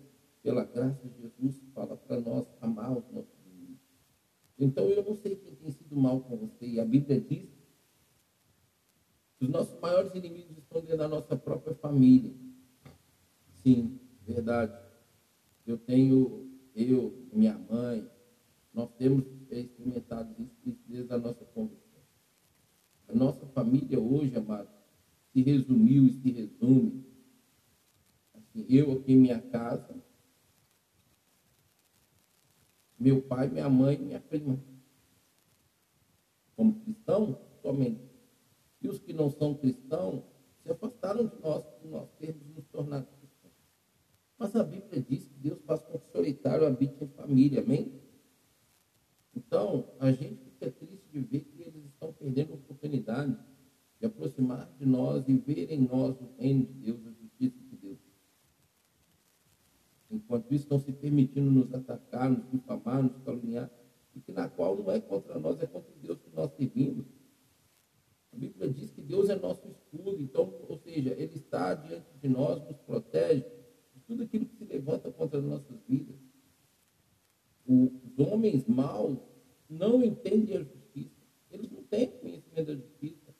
Pela 0.42 0.64
graça 0.64 1.06
de 1.06 1.20
Jesus, 1.20 1.62
fala 1.74 1.96
para 1.96 2.20
nós 2.20 2.46
amar 2.60 2.96
os 2.96 3.10
nossos 3.10 3.34
inimigos. 3.46 3.80
Então 4.58 4.88
eu 4.88 5.04
não 5.04 5.14
sei 5.14 5.36
quem 5.36 5.54
tem 5.54 5.70
sido 5.70 5.96
mal 5.96 6.20
com 6.22 6.36
você. 6.36 6.66
E 6.66 6.80
a 6.80 6.84
Bíblia 6.84 7.20
diz 7.20 7.48
que 9.38 9.44
os 9.44 9.50
nossos 9.50 9.78
maiores 9.80 10.14
inimigos 10.14 10.56
estão 10.58 10.80
dentro 10.80 10.98
da 10.98 11.08
nossa 11.08 11.36
própria 11.36 11.74
família. 11.74 12.34
Sim, 13.62 13.98
verdade. 14.26 14.78
Eu 15.66 15.76
tenho 15.76 16.50
eu, 16.74 17.28
minha 17.32 17.58
mãe, 17.58 18.08
nós 18.72 18.90
temos 18.96 19.24
experimentado 19.50 20.34
isso 20.64 20.80
desde 20.86 21.12
a 21.12 21.18
nossa 21.18 21.44
conversão. 21.44 22.00
A 23.08 23.14
nossa 23.14 23.46
família 23.46 23.98
hoje, 23.98 24.36
amado, 24.36 24.70
se 25.32 25.42
resumiu 25.42 26.06
e 26.06 26.12
se 26.12 26.30
resume. 26.30 27.04
Assim, 28.32 28.64
eu 28.68 28.92
aqui 28.92 29.12
em 29.12 29.16
minha 29.16 29.40
casa, 29.40 30.02
meu 33.00 33.22
pai, 33.22 33.48
minha 33.48 33.68
mãe 33.68 33.96
e 33.96 34.04
minha 34.04 34.20
prima. 34.20 34.62
Como 36.54 36.78
cristão, 36.80 37.40
somente. 37.62 38.08
E 38.82 38.88
os 38.88 38.98
que 39.00 39.12
não 39.12 39.30
são 39.30 39.54
cristãos 39.54 40.22
se 40.62 40.70
afastaram 40.70 41.26
de 41.26 41.40
nós 41.40 41.64
por 41.64 41.90
nós 41.90 42.08
termos 42.18 42.46
nos 42.54 42.66
tornado 42.66 43.08
mas 44.40 44.56
a 44.56 44.64
Bíblia 44.64 45.04
diz 45.06 45.26
que 45.26 45.34
Deus 45.34 45.60
faz 45.66 45.82
com 45.82 45.98
que 45.98 46.06
o 46.06 46.12
solitário 46.12 46.66
habite 46.66 47.04
em 47.04 47.08
família, 47.08 47.60
amém? 47.60 47.92
Então, 49.36 49.92
a 49.98 50.10
gente 50.10 50.42
fica 50.44 50.70
triste 50.70 51.10
de 51.12 51.20
ver 51.20 51.40
que 51.40 51.60
eles 51.60 51.84
estão 51.84 52.10
perdendo 52.14 52.52
a 52.52 52.54
oportunidade 52.54 53.36
de 54.00 54.06
aproximar 54.06 54.74
de 54.78 54.86
nós 54.86 55.28
e 55.28 55.36
ver 55.36 55.70
em 55.70 55.80
nós 55.80 56.18
o 56.22 56.30
reino 56.38 56.64
de 56.64 56.72
Deus, 56.72 57.06
a 57.06 57.10
justiça 57.10 57.58
de 57.68 57.76
Deus. 57.76 57.98
Enquanto 60.10 60.52
isso, 60.52 60.64
estão 60.64 60.78
se 60.78 60.92
permitindo 60.92 61.50
nos 61.50 61.72
atacar, 61.72 62.28
nos 62.28 62.50
difamar, 62.50 63.02
nos 63.02 63.16
caluniar, 63.18 63.70
e 64.14 64.20
que 64.20 64.32
na 64.32 64.48
qual 64.48 64.76
não 64.76 64.90
é 64.90 65.00
contra 65.00 65.38
nós, 65.38 65.60
é 65.60 65.66
contra 65.66 65.92
Deus 66.02 66.18
que 66.18 66.34
nós 66.34 66.50
servimos. 66.56 67.06
A 68.32 68.36
Bíblia 68.36 68.68
diz 68.68 68.90
que 68.90 69.00
Deus 69.02 69.28
é 69.28 69.36
nosso 69.36 69.68
escudo, 69.68 70.20
então, 70.20 70.52
ou 70.68 70.76
seja, 70.78 71.10
Ele 71.10 71.36
está 71.36 71.74
diante 71.74 72.06
de 72.20 72.28
nós, 72.28 72.60
nos 72.64 72.76
protege, 72.78 73.44
tudo 74.06 74.24
aquilo 74.24 74.46
que 74.46 74.56
se 74.56 74.64
levanta 74.64 75.12
contra 75.12 75.38
as 75.38 75.44
nossas 75.44 75.76
vidas. 75.88 76.16
Os 77.64 78.18
homens 78.18 78.66
maus 78.66 79.18
não 79.68 80.02
entendem 80.02 80.56
a 80.56 80.62
justiça. 80.64 81.22
Eles 81.48 81.70
não 81.70 81.84
têm 81.84 82.08
conhecimento 82.08 82.66
da 82.66 82.74
justiça. 82.74 83.34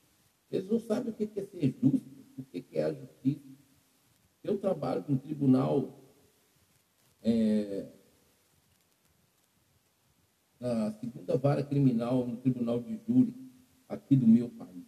Eles 0.49 0.69
não 0.71 0.79
sabem 0.79 1.13
o 1.13 1.17
que 1.17 1.25
é 1.25 1.45
ser 1.45 1.75
justo, 1.83 2.09
o 2.39 2.43
que 2.45 2.65
é 2.73 2.85
a 2.85 2.93
justiça. 2.93 3.51
Eu 4.45 4.59
trabalho 4.59 5.05
no 5.09 5.19
tribunal 5.19 6.00
é, 7.23 7.87
na 10.61 10.93
segunda 10.93 11.37
vara 11.37 11.63
criminal, 11.63 12.27
no 12.27 12.37
tribunal 12.37 12.81
de 12.81 12.99
júri 13.07 13.35
aqui 13.89 14.15
do 14.15 14.27
meu 14.27 14.49
país. 14.51 14.85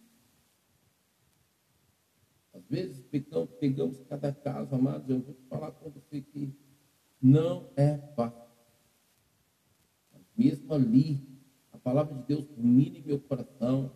Às 2.53 2.67
vezes 2.67 3.03
pegamos, 3.09 3.49
pegamos 3.59 3.99
cada 4.07 4.31
caso, 4.31 4.75
amados, 4.75 5.09
eu 5.09 5.19
vou 5.19 5.35
falar 5.49 5.71
com 5.71 5.89
você 5.89 6.21
que 6.21 6.53
não 7.21 7.67
é 7.75 7.97
fácil. 8.15 8.43
Mesmo 10.37 10.73
ali, 10.73 11.19
a 11.71 11.77
palavra 11.77 12.13
de 12.15 12.21
Deus 12.23 12.45
domina 12.55 12.99
meu 13.05 13.19
coração, 13.19 13.91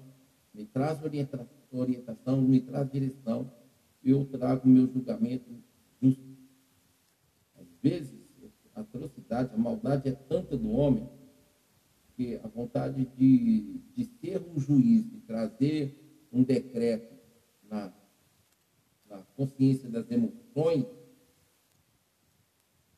me 0.53 0.65
traz 0.65 0.99
orientação, 1.71 2.41
me 2.41 2.59
traz 2.59 2.91
direção, 2.91 3.51
eu 4.03 4.25
trago 4.25 4.67
meu 4.67 4.87
julgamento 4.87 5.45
justo. 6.01 6.23
Às 7.55 7.67
vezes, 7.81 8.26
a 8.77 8.81
atrocidade, 8.81 9.53
a 9.53 9.57
maldade 9.57 10.07
é 10.07 10.11
tanta 10.11 10.55
do 10.55 10.69
homem, 10.69 11.09
que 12.15 12.35
a 12.35 12.47
vontade 12.47 13.05
de, 13.17 13.79
de 13.95 14.03
ser 14.05 14.39
um 14.39 14.59
juiz, 14.59 15.09
de 15.09 15.19
trazer 15.19 16.27
um 16.31 16.43
decreto 16.43 17.15
na 17.63 17.91
na 19.09 19.21
consciência 19.37 19.89
das 19.89 20.09
emoções, 20.11 20.85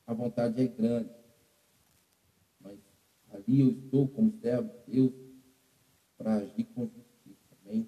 a 0.07 0.13
vontade 0.13 0.59
é 0.59 0.67
grande. 0.67 1.09
Mas 2.59 2.79
ali 3.31 3.59
eu 3.59 3.69
estou 3.69 4.07
como 4.07 4.31
servo 4.41 4.69
de 4.87 4.91
Deus 4.91 5.13
para 6.17 6.37
agir 6.37 6.63
com 6.73 6.87
justiça. 6.87 7.55
Amém? 7.63 7.87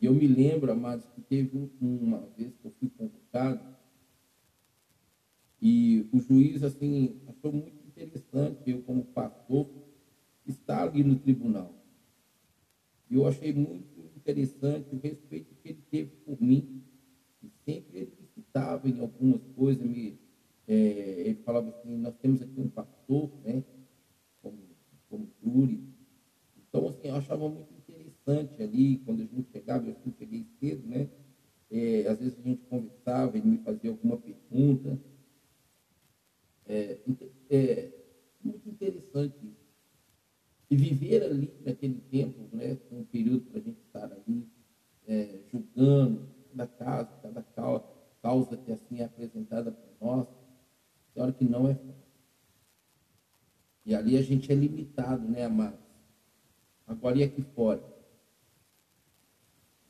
E 0.00 0.06
eu 0.06 0.14
me 0.14 0.26
lembro, 0.26 0.72
amados, 0.72 1.06
que 1.14 1.20
teve 1.20 1.70
uma 1.80 2.20
vez 2.36 2.56
que 2.56 2.66
eu 2.66 2.72
fui 2.80 2.88
convocado 2.88 3.77
e 5.60 6.06
o 6.12 6.20
juiz, 6.20 6.62
assim, 6.62 7.16
achou 7.26 7.52
muito 7.52 7.76
interessante 7.86 8.58
eu, 8.66 8.80
como 8.82 9.04
pastor, 9.04 9.68
estar 10.46 10.82
ali 10.82 11.02
no 11.02 11.16
tribunal. 11.16 11.74
E 13.10 13.14
eu 13.14 13.26
achei 13.26 13.52
muito 13.52 13.86
interessante 14.16 14.94
o 14.94 14.98
respeito 14.98 15.54
que 15.62 15.68
ele 15.70 15.82
teve 15.90 16.10
por 16.24 16.40
mim 16.40 16.68
sempre 17.64 17.98
ele 17.98 18.12
citava 18.34 18.88
em 18.88 18.98
algumas 18.98 19.40
coisas, 19.54 19.84
me, 19.86 20.18
é, 20.66 20.74
ele 21.20 21.38
falava 21.44 21.68
assim, 21.68 21.96
nós 21.98 22.14
temos 22.16 22.40
aqui 22.40 22.58
um 22.58 22.68
pastor, 22.68 23.30
né, 23.44 23.62
como, 24.42 24.58
como 25.08 25.28
júri. 25.42 25.80
Então, 26.56 26.88
assim, 26.88 27.08
eu 27.08 27.14
achava 27.14 27.48
muito 27.48 27.72
interessante 27.74 28.62
ali, 28.62 28.98
quando 29.04 29.20
a 29.20 29.24
gente 29.24 29.50
chegava, 29.50 29.86
eu 29.86 29.94
sempre 29.94 30.18
cheguei 30.18 30.46
cedo, 30.58 30.86
né, 30.86 31.08
é, 31.70 32.06
às 32.06 32.18
vezes 32.18 32.38
a 32.38 32.42
gente 32.42 32.62
conversava, 32.68 33.36
ele 33.36 33.46
me 33.46 33.58
fazia 33.58 33.90
alguma 33.90 34.16
pergunta. 34.16 34.98
É, 36.68 36.98
é 37.50 37.90
muito 38.44 38.68
interessante. 38.68 39.34
E 40.70 40.76
viver 40.76 41.22
ali 41.22 41.50
naquele 41.64 42.00
tempo, 42.10 42.48
né, 42.54 42.78
um 42.90 43.02
período 43.04 43.40
para 43.46 43.58
a 43.58 43.62
gente 43.62 43.80
estar 43.80 44.12
ali, 44.12 44.46
é, 45.06 45.40
julgando, 45.50 46.28
cada 46.50 46.66
caso, 46.66 47.08
cada 47.22 47.42
causa 48.22 48.56
que 48.56 48.70
assim 48.70 49.00
é 49.00 49.04
apresentada 49.04 49.72
para 49.72 50.06
nós, 50.06 50.26
hora 51.16 51.32
que 51.32 51.44
não 51.44 51.68
é 51.68 51.74
fácil. 51.74 51.98
E 53.84 53.94
ali 53.94 54.16
a 54.16 54.22
gente 54.22 54.50
é 54.52 54.54
limitado, 54.54 55.26
né, 55.26 55.44
amados? 55.44 55.78
Agora 56.86 57.18
e 57.18 57.22
aqui 57.22 57.42
fora. 57.42 57.82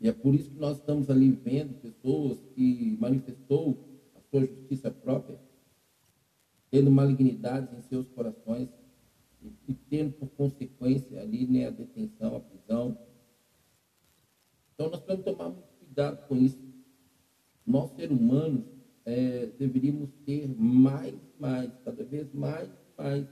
E 0.01 0.09
é 0.09 0.13
por 0.13 0.35
isso 0.35 0.51
que 0.51 0.59
nós 0.59 0.79
estamos 0.79 1.11
ali 1.11 1.31
vendo 1.31 1.75
pessoas 1.75 2.39
que 2.55 2.97
manifestou 3.01 3.77
a 4.15 4.21
sua 4.21 4.45
justiça 4.45 4.91
própria, 4.91 5.39
tendo 6.71 6.91
malignidades 6.91 7.73
em 7.73 7.83
seus 7.83 8.07
corações 8.09 8.69
e, 9.43 9.53
e 9.69 9.75
tendo 9.75 10.13
por 10.13 10.29
consequência 10.31 11.21
ali 11.21 11.47
né, 11.47 11.67
a 11.67 11.71
detenção, 11.71 12.37
a 12.37 12.41
prisão. 12.41 12.99
Então 14.75 14.91
nós 14.91 15.01
precisamos 15.01 15.25
tomar 15.25 15.51
muito 15.51 15.69
cuidado 15.79 16.27
com 16.27 16.37
isso. 16.37 16.59
Nós, 17.67 17.91
seres 17.97 18.19
humanos, 18.19 18.65
é, 19.05 19.47
deveríamos 19.59 20.11
ter 20.25 20.47
mais, 20.49 21.15
mais, 21.39 21.71
cada 21.85 22.05
vez 22.05 22.33
mais, 22.33 22.69
mais 22.97 23.27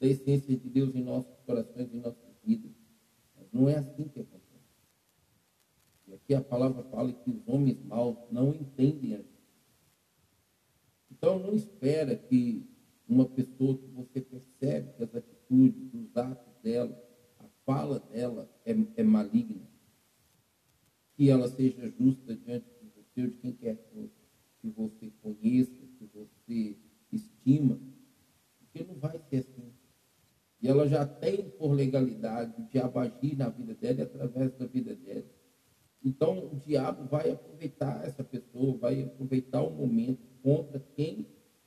da 0.00 0.06
essência 0.06 0.56
de 0.56 0.68
Deus 0.68 0.94
em 0.94 1.02
nossos 1.02 1.38
corações, 1.46 1.92
em 1.92 2.00
nossas 2.00 2.34
vidas. 2.44 2.72
Mas 3.36 3.46
não 3.52 3.68
é 3.68 3.76
assim 3.76 4.08
que 4.08 4.20
acontece. 4.20 4.42
E 6.08 6.14
aqui 6.14 6.34
a 6.34 6.40
palavra 6.40 6.82
fala 6.84 7.12
que 7.12 7.30
os 7.30 7.46
homens 7.46 7.78
maus 7.84 8.16
não 8.30 8.52
entendem 8.52 9.14
a. 9.14 9.20
Então 11.10 11.38
não 11.38 11.54
espera 11.54 12.16
que 12.16 12.71
uma 13.08 13.26
pessoa 13.26 13.76
que 13.76 13.86
você 13.88 14.20
percebe 14.20 14.92
que 14.96 15.02
as 15.02 15.14
atitudes, 15.14 15.92
os 15.94 16.16
atos 16.16 16.54
dela, 16.62 16.96
a 17.38 17.44
fala 17.64 17.98
dela 17.98 18.48
é, 18.64 18.74
é 18.96 19.02
maligna, 19.02 19.68
que 21.14 21.28
ela 21.28 21.48
seja 21.48 21.88
justa 21.88 22.34
diante 22.34 22.66
de 22.80 22.88
você 22.94 23.22
ou 23.22 23.28
de 23.28 23.36
quem 23.38 23.52
quer 23.52 23.76
que 24.60 24.70
você 24.70 25.10
conheça, 25.20 25.86
que 25.98 26.08
você 26.14 26.76
estima, 27.10 27.78
porque 28.58 28.84
não 28.84 28.94
vai 28.94 29.18
ser 29.18 29.38
assim. 29.38 29.72
E 30.60 30.68
ela 30.68 30.86
já 30.86 31.04
tem 31.04 31.48
por 31.50 31.72
legalidade 31.72 32.62
o 32.62 32.68
diabo 32.68 33.00
agir 33.00 33.36
na 33.36 33.48
vida 33.48 33.74
dela 33.74 33.98
e 33.98 34.02
através 34.02 34.56
da 34.56 34.64
vida 34.64 34.94
dela. 34.94 35.24
Então 36.04 36.46
o 36.52 36.56
diabo 36.56 37.04
vai 37.08 37.30
aproveitar 37.30 38.04
essa 38.04 38.22
pessoa, 38.22 38.78
vai 38.78 39.02
aproveitar 39.02 39.62
o 39.62 39.70
momento 39.70 40.20
contra 40.40 40.78
quem 40.96 41.26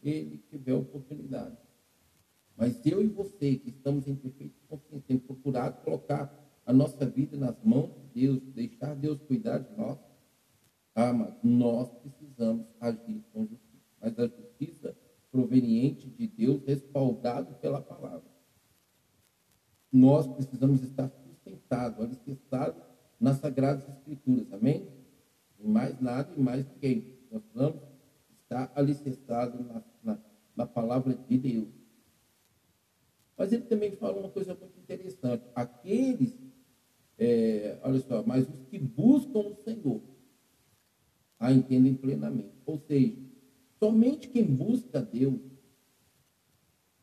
ele 0.09 0.37
tiver 0.49 0.73
oportunidade. 0.73 1.57
Mas 2.57 2.85
eu 2.85 3.03
e 3.03 3.07
você, 3.07 3.55
que 3.55 3.69
estamos 3.69 4.07
em 4.07 4.15
perfeito 4.15 4.55
consciência, 4.67 5.03
temos 5.07 5.23
procurado 5.23 5.83
colocar 5.83 6.33
a 6.65 6.73
nossa 6.73 7.05
vida 7.05 7.37
nas 7.37 7.55
mãos 7.63 7.91
de 7.93 8.21
Deus, 8.21 8.41
deixar 8.53 8.95
Deus 8.95 9.21
cuidar 9.21 9.59
de 9.59 9.75
nós. 9.77 9.99
Ah, 10.95 11.11
mas 11.11 11.35
nós 11.43 11.89
precisamos 11.99 12.65
agir 12.79 13.23
com 13.33 13.45
justiça. 13.45 13.83
Mas 14.01 14.17
a 14.17 14.27
justiça 14.27 14.95
proveniente 15.31 16.09
de 16.09 16.27
Deus, 16.27 16.63
respaldado 16.65 17.55
pela 17.55 17.81
palavra. 17.81 18.23
Nós 19.91 20.25
precisamos 20.27 20.81
estar 20.81 21.09
sustentados, 21.09 21.99
alicerçados 21.99 22.81
nas 23.19 23.37
Sagradas 23.37 23.87
Escrituras. 23.89 24.51
Amém? 24.53 24.87
E 25.59 25.67
mais 25.67 25.99
nada 25.99 26.33
e 26.35 26.39
mais 26.39 26.65
ninguém. 26.65 27.17
Nós 27.29 27.41
precisamos 27.43 27.81
estar 28.45 28.71
alicerçados 28.75 29.59
na, 29.65 29.83
na, 30.01 30.19
na 30.55 30.65
palavra 30.65 31.15
de 31.15 31.37
Deus. 31.37 31.67
Mas 33.37 33.51
ele 33.51 33.63
também 33.63 33.91
fala 33.91 34.17
uma 34.17 34.29
coisa 34.29 34.55
muito 34.55 34.79
interessante. 34.79 35.43
Aqueles, 35.53 36.37
é, 37.17 37.77
olha 37.81 37.99
só, 37.99 38.23
mas 38.25 38.47
os 38.47 38.63
que 38.69 38.79
buscam 38.79 39.39
o 39.39 39.55
Senhor 39.55 40.01
a 41.37 41.51
entendem 41.51 41.93
plenamente. 41.93 42.55
Ou 42.65 42.77
seja, 42.77 43.17
somente 43.77 44.29
quem 44.29 44.45
busca 44.45 45.01
Deus 45.01 45.41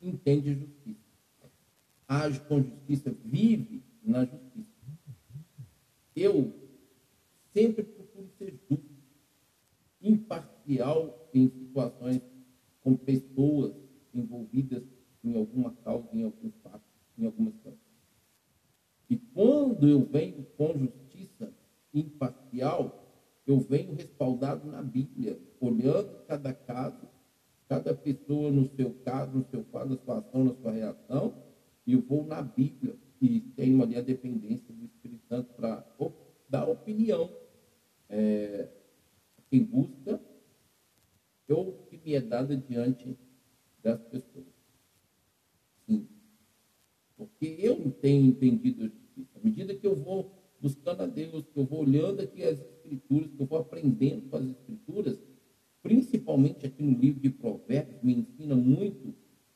entende 0.00 0.54
justiça. 0.54 1.00
Age 2.08 2.40
com 2.40 2.62
justiça, 2.62 3.14
vive 3.24 3.82
na 4.02 4.24
justiça. 4.24 4.70
Eu 6.14 6.52
sempre 7.52 7.82
procuro 7.82 8.28
ser 8.38 8.58
justo, 8.68 8.86
imparcial 10.00 10.51
em 10.66 11.48
situações 11.48 12.20
com 12.82 12.94
pessoas 12.96 13.74
envolvidas 14.12 14.82
em 15.22 15.36
alguma 15.36 15.70
causa, 15.84 16.08
em 16.12 16.22
algum 16.24 16.50
fato, 16.62 16.84
em 17.16 17.24
alguma 17.24 17.50
situação. 17.52 17.78
E 19.08 19.16
quando 19.16 19.88
eu 19.88 20.04
venho 20.04 20.44
com 20.56 20.76
justiça 20.76 21.52
imparcial, 21.92 23.02
eu 23.46 23.60
venho 23.60 23.94
respaldado 23.94 24.70
na 24.70 24.82
Bíblia, 24.82 25.38
olhando 25.60 26.24
cada 26.26 26.52
caso, 26.52 27.08
cada 27.68 27.94
pessoa 27.94 28.50
no 28.50 28.68
seu 28.74 28.92
caso, 29.04 29.38
no 29.38 29.44
seu 29.50 29.62
quadro, 29.64 29.90
na 29.90 29.96
sua 29.96 30.18
ação, 30.18 30.44
na 30.44 30.54
sua 30.54 30.72
reação, 30.72 31.34
e 31.86 31.92
eu 31.92 32.00
vou 32.00 32.24
na 32.24 32.42
Bíblia 32.42 32.94
e 33.20 33.40
tenho 33.40 33.82
ali 33.82 33.96
a 33.96 34.02
dependência 34.02 34.74
do 34.74 34.84
Espírito 34.84 35.24
Santo 35.28 35.52
para 35.54 35.86
dar 36.48 36.68
opinião. 36.68 37.30
É, 38.08 38.68
quem 39.48 39.62
busca, 39.62 40.20
ou 41.52 41.72
que 41.88 42.00
me 42.04 42.14
é 42.14 42.20
dada 42.20 42.56
diante 42.56 43.16
das 43.82 44.00
pessoas. 44.04 44.52
Porque 47.16 47.56
eu 47.58 47.78
não 47.78 47.90
tenho 47.90 48.26
entendido 48.26 48.84
a 48.84 48.88
justiça. 48.88 49.38
À 49.38 49.44
medida 49.44 49.74
que 49.74 49.86
eu 49.86 49.94
vou 49.94 50.32
buscando 50.60 51.02
a 51.02 51.06
Deus, 51.06 51.44
que 51.52 51.58
eu 51.58 51.64
vou 51.64 51.80
olhando 51.80 52.20
aqui 52.20 52.42
as 52.42 52.58
escrituras, 52.58 53.30
que 53.30 53.40
eu 53.40 53.46
vou 53.46 53.58
aprendendo 53.58 54.28
com 54.28 54.36
as 54.36 54.46
escrituras, 54.46 55.18
principalmente 55.82 56.66
aqui 56.66 56.82
no 56.82 56.98
livro 56.98 57.20
de 57.20 57.30
Provérbios, 57.30 58.02
me 58.02 58.14
ensina 58.14 58.56
muito 58.56 59.14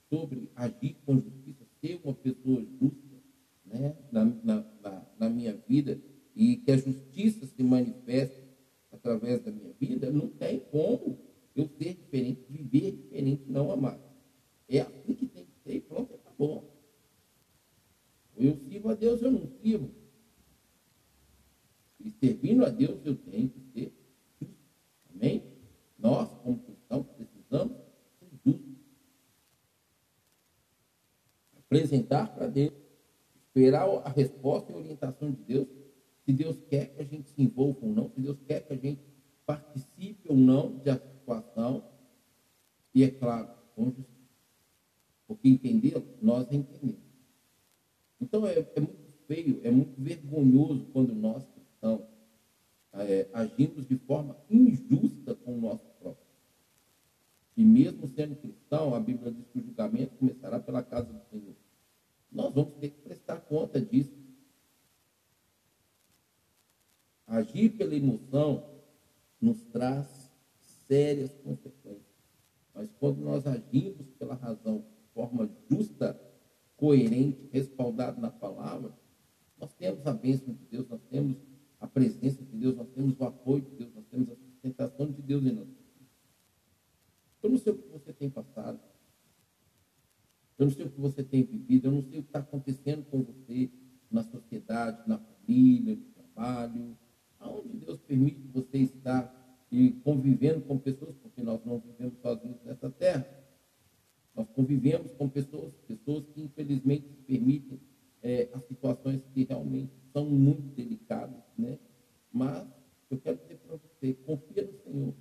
sobre 0.08 0.48
agir 0.54 0.96
com 1.04 1.20
justiça, 1.20 1.64
ser 1.80 2.00
uma 2.04 2.14
pessoa 2.14 2.64
justa 2.80 3.16
né, 3.64 3.96
na, 4.12 4.24
na, 4.44 5.06
na 5.18 5.28
minha 5.28 5.56
vida 5.68 6.00
e 6.34 6.56
que 6.56 6.70
a 6.70 6.76
justiça 6.76 7.46
se 7.46 7.62
manifeste 7.62 8.44
através 8.92 9.40
da 9.42 9.50
minha 9.50 9.72
vida, 9.78 10.10
não 10.10 10.28
tem 10.28 10.60
como 10.70 11.18
eu 11.56 11.66
ser 11.66 11.94
diferente, 11.94 12.44
viver 12.48 12.92
diferente, 12.92 13.42
não 13.46 13.72
amar. 13.72 13.98
É 14.68 14.80
assim 14.80 15.14
que 15.14 15.26
tem 15.26 15.46
que 15.46 15.58
ser 15.64 15.80
pronto, 15.82 16.14
acabou. 16.14 16.70
Eu 18.36 18.54
sirvo 18.68 18.90
a 18.90 18.94
Deus, 18.94 19.22
eu 19.22 19.30
não 19.30 19.46
sirvo. 19.62 19.90
E 21.98 22.10
servindo 22.10 22.64
a 22.64 22.68
Deus, 22.68 23.00
eu 23.04 23.16
tenho 23.16 23.48
que 23.48 23.60
ser 23.72 23.92
justo. 24.38 24.54
Amém? 25.14 25.42
Nós, 25.98 26.28
como 26.42 26.58
cristãos, 26.58 27.06
precisamos 27.06 27.78
ser 28.20 28.28
justos. 28.44 28.76
Apresentar 31.58 32.34
para 32.34 32.48
Deus. 32.48 32.74
Esperar 33.34 33.88
a 33.88 34.10
resposta 34.10 34.70
e 34.70 34.74
orientação 34.74 35.32
de 35.32 35.42
Deus. 35.42 35.68
Se 36.26 36.32
Deus 36.32 36.60
quer 36.68 36.94
que 36.94 37.00
a 37.00 37.04
gente 37.04 37.30
se 37.30 37.42
envolva 37.42 37.86
ou 37.86 37.92
não. 37.92 38.10
Se 38.10 38.20
Deus 38.20 38.38
quer 38.46 38.60
que 38.60 38.74
a 38.74 38.76
gente 38.76 39.00
participe 39.46 40.28
ou 40.28 40.36
não 40.36 40.76
da 40.84 40.98
situação. 40.98 41.82
E 42.92 43.04
é 43.04 43.08
claro, 43.08 43.48
com 43.74 43.84
justiça. 43.84 44.06
Porque 45.26 45.48
entendê-lo, 45.48 46.04
nós 46.20 46.46
entendemos. 46.50 47.00
Então 48.20 48.46
é, 48.46 48.58
é, 48.74 48.80
muito 48.80 48.98
feio, 49.26 49.60
é 49.62 49.70
muito 49.70 49.92
vergonhoso 49.96 50.86
quando 50.92 51.14
nós 51.14 51.44
cristãos 51.54 52.02
é, 52.92 53.28
agimos 53.32 53.86
de 53.86 53.96
forma 53.96 54.36
injusta 54.50 55.34
com 55.34 55.52
o 55.56 55.60
nosso 55.60 55.84
próprio. 56.00 56.24
E 57.56 57.64
mesmo 57.64 58.06
sendo 58.08 58.36
cristão, 58.36 58.94
a 58.94 59.00
Bíblia 59.00 59.32
diz 59.32 59.46
que 59.52 59.58
o 59.58 59.62
julgamento 59.62 60.14
começará 60.18 60.58
pela 60.58 60.82
casa 60.82 61.12
do 61.12 61.20
Senhor. 61.30 61.54
Nós 62.30 62.52
vamos 62.52 62.74
ter 62.74 62.90
que 62.90 63.00
prestar 63.02 63.40
conta 63.40 63.80
disso. 63.80 64.12
Agir 67.26 67.70
pela 67.70 67.94
emoção 67.94 68.75
nos 69.46 69.62
traz 69.62 70.28
sérias 70.88 71.32
consequências. 71.44 72.16
Mas 72.74 72.90
quando 72.98 73.18
nós 73.18 73.46
agimos 73.46 74.10
pela 74.18 74.34
razão 74.34 74.78
de 74.78 75.12
forma 75.14 75.48
justa, 75.70 76.20
coerente, 76.76 77.48
respaldado 77.52 78.20
na 78.20 78.30
palavra, 78.30 78.92
nós 79.56 79.72
temos 79.74 80.04
a 80.04 80.12
bênção 80.12 80.52
de 80.52 80.64
Deus, 80.64 80.88
nós 80.88 81.00
temos 81.08 81.36
a 81.78 81.86
presença 81.86 82.44
de 82.44 82.56
Deus, 82.56 82.74
nós 82.74 82.88
temos 82.88 83.18
o 83.20 83.24
apoio 83.24 83.62
de 83.62 83.70
Deus, 83.70 83.94
nós 83.94 84.04
temos 84.06 84.28
a 84.30 84.34
sustentação 84.34 85.12
de 85.12 85.22
Deus 85.22 85.44
em 85.44 85.52
nós. 85.52 85.68
Eu 87.40 87.50
não 87.50 87.58
sei 87.58 87.72
o 87.72 87.78
que 87.78 87.88
você 87.88 88.12
tem 88.12 88.28
passado, 88.28 88.80
eu 90.58 90.66
não 90.66 90.72
sei 90.72 90.86
o 90.86 90.90
que 90.90 91.00
você 91.00 91.22
tem 91.22 91.44
vivido, 91.44 91.86
eu 91.86 91.92
não 91.92 92.02
sei 92.02 92.18
o 92.18 92.22
que 92.22 92.28
está 92.28 92.40
acontecendo 92.40 93.04
com 93.04 93.22
você 93.22 93.70
na 94.10 94.24
sociedade, 94.24 95.08
na 95.08 95.18
família, 95.18 95.94
no 95.94 96.04
trabalho, 96.06 96.98
aonde 97.46 97.78
Deus 97.78 98.00
permite 98.00 98.40
você 98.52 98.78
estar 98.78 99.32
e 99.70 99.90
convivendo 100.04 100.62
com 100.62 100.78
pessoas, 100.78 101.16
porque 101.16 101.42
nós 101.42 101.64
não 101.64 101.78
vivemos 101.78 102.18
sozinhos 102.20 102.62
nessa 102.64 102.90
terra. 102.90 103.26
Nós 104.34 104.48
convivemos 104.50 105.12
com 105.12 105.28
pessoas, 105.28 105.72
pessoas 105.88 106.24
que 106.34 106.42
infelizmente 106.42 107.08
permitem 107.26 107.80
é, 108.22 108.48
as 108.52 108.64
situações 108.66 109.22
que 109.32 109.44
realmente 109.44 109.92
são 110.12 110.28
muito 110.28 110.62
delicadas, 110.74 111.42
né? 111.58 111.78
Mas 112.32 112.66
eu 113.10 113.18
quero 113.18 113.38
dizer 113.38 113.58
para 113.58 113.76
você, 113.76 114.14
confia 114.14 114.62
no 114.64 114.78
Senhor. 114.78 115.14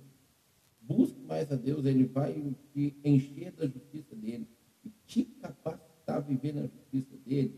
Busque 0.80 1.20
mais 1.20 1.50
a 1.50 1.56
Deus, 1.56 1.84
Ele 1.84 2.04
vai 2.04 2.34
te 2.72 2.96
encher 3.04 3.52
da 3.52 3.66
justiça 3.66 4.14
dEle 4.14 4.46
e 4.84 4.90
te 5.06 5.24
capacitar 5.24 6.18
a 6.18 6.20
viver 6.20 6.54
na 6.54 6.62
justiça 6.62 7.16
dEle, 7.24 7.54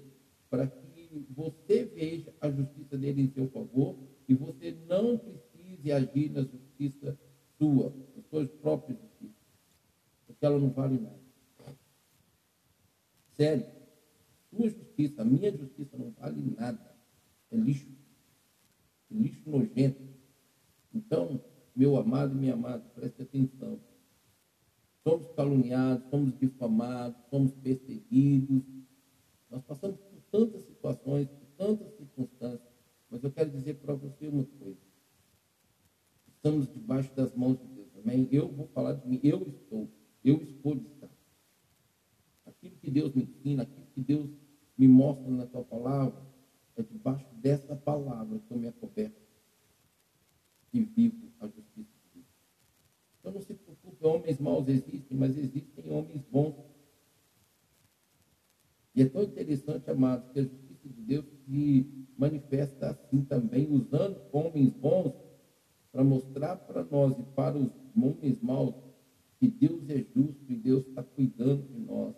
para 0.48 0.66
que 0.66 1.26
você 1.31 1.85
veja 1.85 2.33
a 2.40 2.50
justiça 2.50 2.96
dEle 2.96 3.22
em 3.22 3.28
seu 3.28 3.48
favor 3.48 3.96
e 4.28 4.34
você 4.34 4.72
não 4.86 5.16
precise 5.16 5.90
agir 5.90 6.30
na 6.30 6.42
justiça 6.42 7.18
sua, 7.56 7.92
na 8.14 8.22
sua 8.24 8.46
própria 8.46 8.94
justiça, 8.94 9.40
porque 10.26 10.44
ela 10.44 10.58
não 10.58 10.70
vale 10.70 10.98
nada. 10.98 11.18
Sério. 13.38 13.66
Sua 14.50 14.68
justiça, 14.68 15.22
a 15.22 15.24
minha 15.24 15.50
justiça 15.56 15.96
não 15.96 16.10
vale 16.10 16.54
nada. 16.56 16.96
É 17.50 17.56
lixo. 17.56 17.88
É 19.10 19.14
lixo 19.14 19.48
nojento. 19.48 20.02
Então, 20.92 21.40
meu 21.74 21.96
amado 21.96 22.34
e 22.34 22.38
minha 22.38 22.54
amada, 22.54 22.84
preste 22.94 23.22
atenção. 23.22 23.80
Somos 25.04 25.30
caluniados, 25.36 26.10
somos 26.10 26.36
difamados, 26.38 27.18
somos 27.30 27.54
perseguidos, 27.54 28.62
Nós 29.48 29.62
passamos 29.62 29.98
por 29.98 30.20
tantas 30.30 30.62
situações, 30.66 31.28
por 31.28 31.46
tantas 31.56 31.96
circunstâncias, 31.96 32.67
mas 33.10 33.22
eu 33.24 33.30
quero 33.30 33.50
dizer 33.50 33.74
para 33.74 33.94
você 33.94 34.28
uma 34.28 34.44
coisa. 34.58 34.78
Estamos 36.26 36.72
debaixo 36.72 37.12
das 37.14 37.34
mãos 37.34 37.58
de 37.58 37.66
Deus, 37.66 37.88
amém? 37.96 38.28
Eu 38.30 38.48
vou 38.48 38.66
falar 38.68 38.92
de 38.92 39.08
mim, 39.08 39.20
eu 39.22 39.42
estou, 39.48 39.88
eu 40.24 40.42
escolho 40.42 40.82
estar. 40.94 41.10
Aquilo 42.46 42.76
que 42.76 42.90
Deus 42.90 43.14
me 43.14 43.22
ensina, 43.22 43.62
aquilo 43.62 43.86
que 43.94 44.00
Deus 44.00 44.28
me 44.76 44.86
mostra 44.86 45.30
na 45.30 45.46
tua 45.46 45.64
palavra, 45.64 46.20
é 46.76 46.82
debaixo 46.82 47.26
dessa 47.34 47.74
palavra 47.74 48.38
que 48.38 48.52
eu 48.52 48.58
me 48.58 48.68
acoberto 48.68 49.16
e 50.72 50.80
vivo 50.80 51.32
a 51.40 51.46
justiça 51.46 51.90
de 52.04 52.14
Deus. 52.14 52.26
Então 53.18 53.32
não 53.32 53.40
se 53.40 53.54
preocupe, 53.54 54.04
homens 54.04 54.38
maus 54.38 54.68
existem, 54.68 55.16
mas 55.16 55.36
existem 55.36 55.90
homens 55.90 56.22
bons. 56.30 56.54
E 58.94 59.02
é 59.02 59.08
tão 59.08 59.22
interessante, 59.22 59.90
amados, 59.90 60.28
que 60.30 60.38
a 60.38 60.42
justiça 60.42 60.67
de 60.88 61.03
Deus 61.03 61.24
se 61.44 61.87
manifesta 62.16 62.90
assim 62.90 63.22
também, 63.24 63.70
usando 63.70 64.20
homens 64.33 64.72
bons 64.72 65.14
para 65.92 66.05
mostrar 66.05 66.57
para 66.57 66.85
nós 66.85 67.18
e 67.18 67.22
para 67.35 67.57
os 67.57 67.70
homens 67.96 68.40
maus 68.40 68.74
que 69.38 69.48
Deus 69.48 69.88
é 69.88 69.98
justo 69.98 70.44
e 70.48 70.57
Deus 70.57 70.87
está 70.87 71.03
cuidando 71.03 71.62
de 71.68 71.79
nós. 71.79 72.14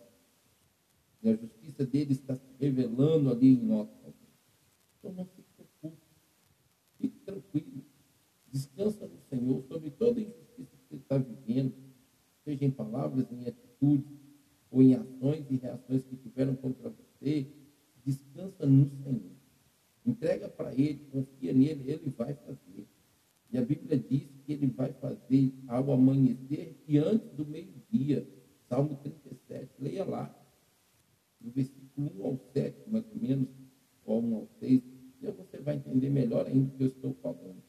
E 1.23 1.29
a 1.29 1.37
justiça 1.37 1.85
dele 1.85 2.13
está 2.13 2.35
se 2.35 2.51
revelando 2.59 3.31
ali 3.31 3.55
em 3.55 3.63
nós. 3.63 3.89
Então 4.99 5.13
não 5.13 5.27
se 5.27 5.43
preocupe. 5.55 6.03
Fique 6.99 7.19
tranquilo. 7.21 7.85
Descansa 8.51 9.07
no 9.07 9.21
Senhor 9.29 9.63
sobre 9.65 9.91
toda 9.91 10.21
injustiça 10.21 10.77
que 10.77 10.89
você 10.89 10.97
está 10.97 11.19
vivendo, 11.19 11.75
seja 12.45 12.65
em 12.65 12.71
palavras, 12.71 13.31
em 13.31 13.47
atitudes, 13.47 14.19
ou 14.71 14.83
em 14.83 14.95
ações 14.95 15.45
e 15.51 15.57
reações 15.57 16.05
que 16.05 16.17
tiveram 16.17 16.55
contra 16.57 16.89
você. 16.89 17.47
Descansa 18.05 18.67
no 18.67 18.89
Senhor. 19.03 19.33
Entrega 20.05 20.49
para 20.49 20.73
Ele, 20.73 21.07
confia 21.11 21.53
nele, 21.53 21.91
Ele 21.91 22.11
vai 22.11 22.35
fazer. 22.35 22.87
E 23.53 23.59
a 23.59 23.63
Bíblia 23.63 23.99
diz 23.99 24.29
que 24.45 24.53
Ele 24.53 24.67
vai 24.69 24.93
fazer 24.95 25.53
ao 25.69 25.93
amanhecer 25.93 26.77
e 26.87 26.99
antes 26.99 27.31
do 27.33 27.45
meio-dia. 27.45 28.27
Salmo 28.69 28.97
37, 28.97 29.71
leia 29.81 30.05
lá. 30.05 30.35
No 31.41 31.51
versículo 31.51 32.13
1 32.21 32.27
ao 32.27 32.39
7, 32.53 32.89
mais 32.89 33.05
ou 33.11 33.17
menos, 33.17 33.49
ou 34.05 34.23
1 34.23 34.35
ao 34.37 34.49
6, 34.61 34.83
e 35.23 35.27
você 35.31 35.59
vai 35.59 35.77
entender 35.77 36.11
melhor 36.11 36.47
ainda 36.47 36.73
o 36.73 36.77
que 36.77 36.85
eu 36.85 36.89
estou 36.89 37.15
falando. 37.15 37.63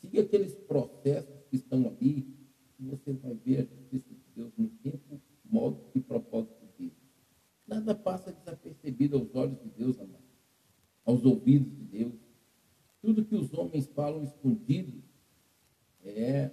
Siga 0.00 0.22
aqueles 0.22 0.54
processos 0.54 1.44
que 1.48 1.56
estão 1.56 1.86
ali, 1.88 2.26
e 2.78 2.84
você 2.84 3.12
vai 3.12 3.34
ver 3.34 3.60
a 3.60 3.62
justiça 3.62 4.14
de 4.14 4.34
Deus 4.34 4.52
no 4.56 4.68
tempo, 4.68 5.20
modo 5.44 5.80
e 5.94 6.00
propósito 6.00 6.66
dele. 6.78 6.92
Nada 7.66 7.94
passa 7.94 8.32
desapercebido 9.00 9.16
aos 9.16 9.34
olhos 9.34 9.58
de 9.62 9.68
Deus, 9.70 9.98
amado, 9.98 10.24
aos 11.04 11.24
ouvidos 11.24 11.72
de 11.74 11.84
Deus. 11.84 12.14
Tudo 13.00 13.24
que 13.24 13.34
os 13.34 13.52
homens 13.54 13.86
falam 13.86 14.22
escondido 14.22 15.02
é 16.04 16.50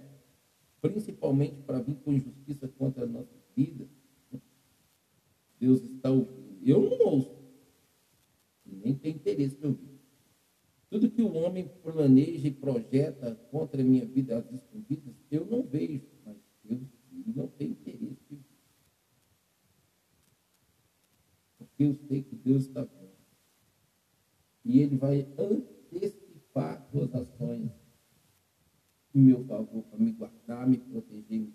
principalmente 0.80 1.56
para 1.62 1.80
vir 1.80 1.96
com 1.96 2.12
injustiça 2.12 2.68
contra 2.68 3.04
as 3.04 3.10
nossas 3.10 3.42
vidas. 3.54 3.88
Deus 5.60 5.82
está 5.82 6.10
ouvindo. 6.10 6.58
Eu 6.64 6.82
não 6.82 7.06
ouço 7.06 7.38
nem 8.64 8.94
tem 8.94 9.14
interesse 9.14 9.58
em 9.62 9.66
ouvir. 9.66 9.98
Tudo 10.90 11.10
que 11.10 11.22
o 11.22 11.34
homem 11.34 11.68
planeja 11.82 12.48
e 12.48 12.50
projeta 12.50 13.34
contra 13.50 13.80
a 13.82 13.84
minha 13.84 14.06
vida, 14.06 14.38
as 14.38 14.50
escondidas, 14.50 15.14
eu 15.30 15.44
não 15.44 15.62
vejo, 15.62 16.06
mas 16.24 16.36
Deus 16.64 16.80
não 17.34 17.48
tem 17.48 17.70
interesse 17.70 18.04
em 18.30 18.36
ouvir. 18.36 18.48
Porque 21.78 21.84
eu 21.84 21.94
sei 21.94 22.22
que 22.22 22.34
Deus 22.34 22.66
está 22.66 22.82
vendo. 22.82 23.12
E 24.64 24.80
Ele 24.80 24.96
vai 24.96 25.28
antecipar 25.38 26.86
suas 26.90 27.14
ações 27.14 27.70
em 29.14 29.20
meu 29.20 29.44
favor, 29.44 29.82
para 29.84 29.98
me 29.98 30.12
guardar, 30.12 30.66
me 30.66 30.78
proteger, 30.78 31.40
me 31.40 31.54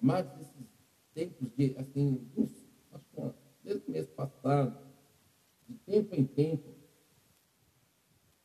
Mas 0.00 0.26
esses 0.40 0.66
tempos 1.12 1.50
de, 1.56 1.76
assim, 1.78 2.26
acho 2.92 3.04
que 3.10 3.20
desde 3.64 3.88
o 3.88 3.90
mês 3.90 4.06
passado, 4.08 4.86
de 5.68 5.74
tempo 5.78 6.14
em 6.14 6.24
tempo, 6.24 6.74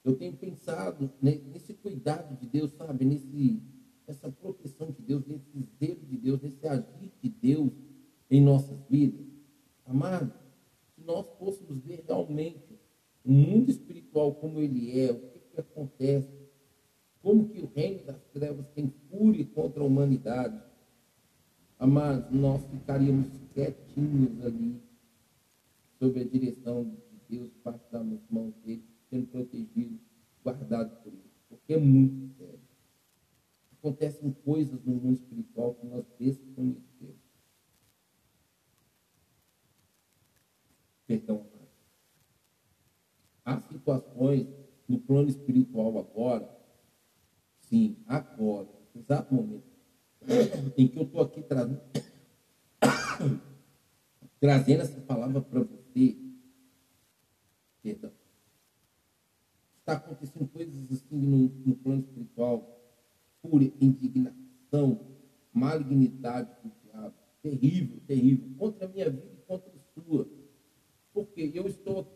eu 0.04 0.16
tenho 0.16 0.34
pensado 0.34 1.12
nesse 1.22 1.74
cuidado 1.76 2.38
de 2.40 2.48
Deus, 2.48 2.72
sabe? 2.72 3.06
Nesse, 3.06 3.62
nessa 4.08 4.32
proteção 4.32 4.92
de 4.92 5.02
Deus, 5.02 5.26
nesse 5.26 5.62
zelo 5.80 6.06
de 6.06 6.18
Deus, 6.18 6.42
nesse 6.42 6.68
agir 6.68 7.12
de 7.22 7.30
Deus 7.30 7.72
em 8.30 8.42
nossas 8.42 8.80
vidas. 8.90 9.26
Amado, 9.86 10.34
se 10.96 11.02
nós 11.02 11.26
fôssemos 11.38 11.84
ver 11.84 12.04
realmente 12.08 12.80
o 13.24 13.32
mundo 13.32 13.70
espiritual 13.70 14.34
como 14.36 14.60
ele 14.60 15.00
é, 15.00 15.12
o 15.12 15.20
que, 15.20 15.40
que 15.40 15.60
acontece, 15.60 16.32
como 17.22 17.50
que 17.50 17.60
o 17.60 17.68
reino 17.68 18.04
das 18.06 18.24
trevas 18.34 18.66
tem 18.74 18.92
fúria 19.10 19.46
contra 19.46 19.84
a 19.84 19.86
humanidade, 19.86 20.60
amados, 21.78 22.32
nós 22.32 22.66
ficaríamos 22.72 23.28
quietinhos 23.54 24.44
ali, 24.44 24.82
sob 26.00 26.20
a 26.20 26.24
direção 26.24 26.92
Deus 27.32 27.50
parte 27.64 27.90
das 27.90 28.04
mãos 28.30 28.54
dele, 28.66 28.84
sendo 29.12 29.28
protegido, 29.28 30.00
guardado 30.41 30.95
por 31.04 31.12
ele. 31.13 31.30
Porque 31.50 31.74
é 31.74 31.78
muito 31.78 32.34
sério. 32.38 32.62
Acontecem 33.74 34.32
coisas 34.32 34.82
no 34.86 34.93
mundo 34.95 35.15
espiritual 35.15 35.76
que 35.76 35.86
nós 35.86 36.06
desconhecemos. 36.17 37.19
Perdão, 41.06 41.45
Há 43.43 43.60
situações 43.60 44.47
no 44.88 45.00
plano 45.00 45.28
espiritual 45.28 45.97
agora, 45.97 46.47
sim, 47.60 47.97
agora, 48.06 48.69
exato 48.95 49.34
momento, 49.34 49.65
em 50.78 50.88
que 50.88 50.97
eu 50.97 51.04
estou 51.04 51.21
aqui 51.21 51.41
trazendo, 51.41 51.82
trazendo 54.39 54.82
essa 54.84 55.02
palavra 55.02 55.41
para 55.41 55.62
você, 55.62 56.15
Perdão. 57.82 58.12
Está 59.92 60.06
acontecendo 60.06 60.48
coisas 60.48 60.90
assim 60.90 61.18
no, 61.18 61.50
no 61.66 61.76
plano 61.76 62.00
espiritual. 62.00 62.80
Pura 63.42 63.66
indignação, 63.82 65.02
malignidade 65.52 66.50
do 66.64 66.72
diabo. 66.82 67.14
Terrível, 67.42 68.00
terrível. 68.08 68.50
Contra 68.58 68.86
a 68.86 68.90
minha 68.90 69.10
vida 69.10 69.34
e 69.34 69.46
contra 69.46 69.70
a 69.70 70.02
sua. 70.02 70.30
Porque 71.14 71.52
eu 71.54 71.68
estou 71.68 72.08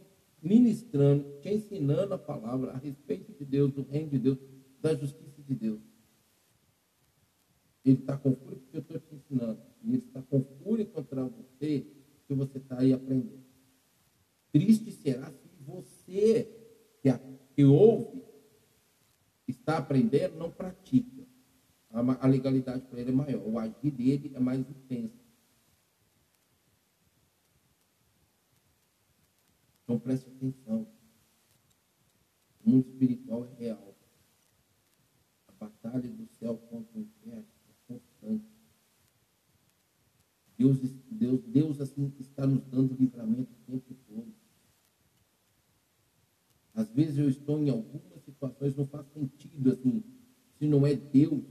ministrando, 0.42 1.42
te 1.42 1.50
ensinando 1.50 2.14
a 2.14 2.18
palavra 2.18 2.72
a 2.72 2.78
respeito 2.78 3.34
de 3.34 3.44
Deus, 3.44 3.74
do 3.74 3.82
reino 3.82 4.12
de 4.12 4.20
Deus, 4.20 4.38
da 4.82 4.96
justiça 4.96 5.42
de 5.46 5.54
Deus. 5.54 5.82
Ele 7.84 8.00
está 8.00 8.18
com 8.18 8.34
fúria 8.38 8.58
porque 8.58 8.78
eu 8.78 8.82
estou 8.82 9.00
te 9.00 9.16
ensinando. 9.16 9.60
Ele 9.84 9.98
está 9.98 10.22
com 10.22 10.42
fúria 10.64 10.86
contra 10.86 11.26
você, 11.26 11.86
que 12.26 12.34
você 12.34 12.58
está 12.58 12.80
aí 12.80 12.94
aprendendo. 12.94 13.44
Triste 14.54 14.94
será 14.94 15.30
se 15.30 15.50
você 15.60 16.50
que, 17.02 17.10
que 17.56 17.64
ouve, 17.64 18.22
está 19.48 19.78
aprendendo, 19.78 20.36
não 20.36 20.52
pratica. 20.52 21.26
A, 21.90 22.26
a 22.26 22.28
legalidade 22.28 22.86
para 22.88 23.00
ele 23.00 23.12
é 23.12 23.14
maior. 23.14 23.48
O 23.48 23.58
agir 23.58 23.92
dele 23.92 24.32
é 24.36 24.40
mais 24.40 24.60
intenso. 24.60 25.24
Então 29.84 29.98
preste 29.98 30.30
atenção. 30.30 30.86
O 32.66 32.70
mundo 32.70 32.90
espiritual 32.90 33.46
é 33.46 33.54
real. 33.54 33.96
A 35.48 35.52
batalha 35.54 36.10
do 36.10 36.28
céu 36.28 36.58
contra 36.58 36.98
o 36.98 37.02
inferno 37.02 37.46
é 37.70 37.74
constante. 37.88 38.44
Deus, 40.58 40.80
Deus, 41.10 41.42
Deus 41.44 41.82
assim 41.82 42.12
está 42.20 42.46
nos 42.46 42.66
dando 42.66 42.96
livramento 42.96 43.52
o 43.54 43.72
tempo 43.72 43.94
todo. 44.08 44.45
Às 46.76 46.92
vezes 46.92 47.18
eu 47.18 47.30
estou 47.30 47.58
em 47.58 47.70
algumas 47.70 48.22
situações, 48.24 48.76
não 48.76 48.86
faz 48.86 49.08
sentido 49.14 49.72
assim. 49.72 50.04
Se 50.60 50.68
não 50.68 50.86
é 50.86 50.94
Deus, 50.94 51.42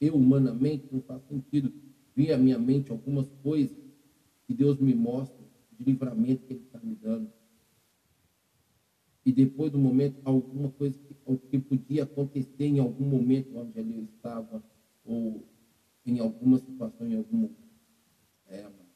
eu 0.00 0.14
humanamente, 0.14 0.84
não 0.90 1.00
faz 1.00 1.20
sentido 1.24 1.72
vir 2.14 2.32
à 2.32 2.38
minha 2.38 2.58
mente 2.58 2.92
algumas 2.92 3.26
coisas 3.42 3.76
que 4.46 4.54
Deus 4.54 4.78
me 4.78 4.94
mostra 4.94 5.44
de 5.72 5.84
livramento 5.84 6.44
que 6.46 6.52
Ele 6.52 6.62
está 6.62 6.78
me 6.78 6.94
dando. 6.94 7.28
E 9.24 9.32
depois 9.32 9.70
do 9.70 9.78
momento, 9.78 10.16
alguma 10.24 10.70
coisa 10.70 10.96
que, 11.06 11.14
que 11.50 11.58
podia 11.58 12.04
acontecer 12.04 12.64
em 12.64 12.78
algum 12.78 13.04
momento 13.04 13.56
onde 13.56 13.78
ele 13.78 14.08
estava, 14.16 14.62
ou 15.04 15.44
em 16.06 16.18
alguma 16.18 16.58
situação, 16.58 17.06
em 17.06 17.16
algum. 17.16 17.48
É, 18.46 18.60
amado. 18.62 18.88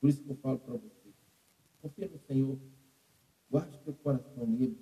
Por 0.00 0.08
isso 0.08 0.22
que 0.22 0.30
eu 0.30 0.36
falo 0.36 0.58
para 0.58 0.74
você. 0.74 1.14
Confia 1.80 2.08
no 2.08 2.18
Senhor. 2.18 2.58
Guarde 3.50 3.78
teu 3.84 3.94
coração 3.94 4.46
nele. 4.46 4.78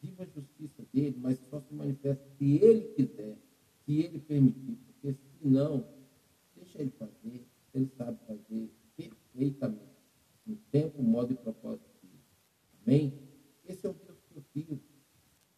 Viva 0.00 0.22
a 0.22 0.26
justiça 0.26 0.84
dele, 0.92 1.16
mas 1.20 1.38
só 1.50 1.60
se 1.60 1.74
manifesta 1.74 2.24
se 2.38 2.56
ele 2.56 2.82
quiser, 2.94 3.36
se 3.84 4.00
ele 4.00 4.18
permitir. 4.20 4.78
Porque 4.86 5.12
se 5.12 5.48
não, 5.48 5.84
deixa 6.54 6.80
ele 6.80 6.90
fazer. 6.90 7.46
Ele 7.74 7.86
sabe 7.96 8.18
fazer 8.26 8.70
perfeitamente. 8.96 9.98
no 10.46 10.56
tempo, 10.72 11.02
modo 11.02 11.32
e 11.32 11.36
propósito. 11.36 11.84
Amém? 12.86 13.12
Esse 13.68 13.86
é 13.86 13.90
o 13.90 13.92
Deus 13.92 14.18
que 14.22 14.36
eu 14.38 14.42
sirvo. 14.52 14.80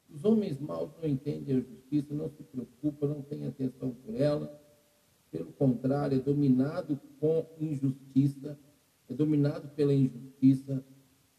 Os 0.08 0.24
homens 0.24 0.58
maus 0.58 0.90
não 1.00 1.08
entendem 1.08 1.56
a 1.56 1.60
justiça, 1.60 2.12
não 2.12 2.28
se 2.28 2.42
preocupam, 2.42 3.08
não 3.08 3.22
têm 3.22 3.46
atenção 3.46 3.92
por 3.92 4.14
ela. 4.14 4.60
Pelo 5.30 5.52
contrário, 5.52 6.18
é 6.18 6.20
dominado 6.20 7.00
com 7.20 7.46
injustiça, 7.60 8.58
é 9.08 9.14
dominado 9.14 9.68
pela 9.76 9.94
injustiça, 9.94 10.84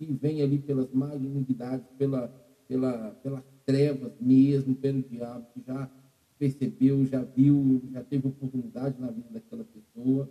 que 0.06 0.14
vem 0.14 0.42
ali 0.42 0.58
pelas 0.58 0.92
malignidades, 0.92 1.86
pela, 1.96 2.28
pela, 2.68 3.12
pelas 3.22 3.44
trevas 3.64 4.12
mesmo, 4.20 4.74
pelo 4.74 5.04
diabo, 5.04 5.46
que 5.54 5.62
já 5.62 5.88
percebeu, 6.40 7.06
já 7.06 7.22
viu, 7.22 7.80
já 7.92 8.02
teve 8.02 8.28
oportunidade 8.28 9.00
na 9.00 9.12
vida 9.12 9.28
daquela 9.30 9.64
pessoa. 9.64 10.28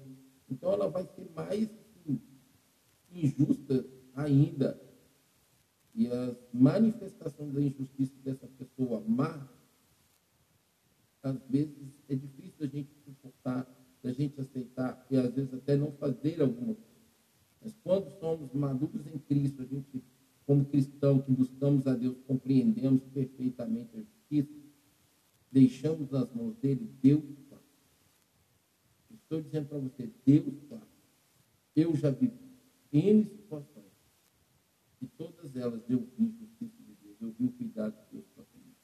Então 0.51 0.73
ela 0.73 0.89
vai 0.89 1.05
ser 1.15 1.31
mais 1.37 1.69
assim, 1.69 2.19
injusta 3.13 3.85
ainda 4.13 4.77
e 5.95 6.09
as 6.09 6.35
manifestações 6.53 7.53
da 7.53 7.61
injustiça 7.61 8.13
dessa 8.25 8.49
pessoa 8.59 9.01
má, 9.07 9.49
às 11.23 11.39
vezes 11.49 12.03
é 12.09 12.15
difícil 12.17 12.57
a 12.59 12.67
gente 12.67 12.89
suportar, 13.05 13.67
da 14.03 14.11
gente 14.11 14.41
aceitar 14.41 14.99
e 15.09 15.17
às 15.17 15.33
vezes 15.33 15.55
até 15.55 15.77
não 15.77 15.93
fazer 15.93 16.43
alguma 16.43 16.75
coisa. 16.75 16.90
Mas 17.61 17.75
quando 17.83 18.11
somos 18.19 18.53
maduros 18.53 19.07
em 19.07 19.19
Cristo, 19.19 19.63
a 19.63 19.67
gente, 19.67 20.03
como 20.47 20.65
cristão 20.65 21.21
que 21.21 21.31
buscamos 21.31 21.87
a 21.87 21.95
Deus, 21.95 22.17
compreendemos 22.27 23.03
perfeitamente 23.05 23.97
a 23.97 24.01
justiça, 24.01 24.59
deixamos 25.53 26.11
nas 26.11 26.33
mãos 26.33 26.57
dele, 26.57 26.91
Deus 27.03 27.23
faz. 27.49 27.61
Estou 29.11 29.41
dizendo 29.41 29.69
para 29.69 29.79
você, 29.79 30.11
Deus 30.25 30.55
faz. 30.69 30.83
Eu 31.77 31.95
já 31.95 32.11
vi 32.11 32.33
N 32.93 33.25
situações 33.25 33.91
e 35.01 35.07
todas 35.07 35.55
elas 35.55 35.83
eu 35.89 36.07
vi 36.19 36.35
justiça 36.39 36.83
de 36.83 36.95
Deus, 36.95 37.17
eu 37.21 37.33
vi 37.39 37.45
o 37.45 37.53
cuidado 37.53 37.95
de 37.95 38.13
Deus 38.13 38.25
para 38.35 38.45
comigo. 38.45 38.77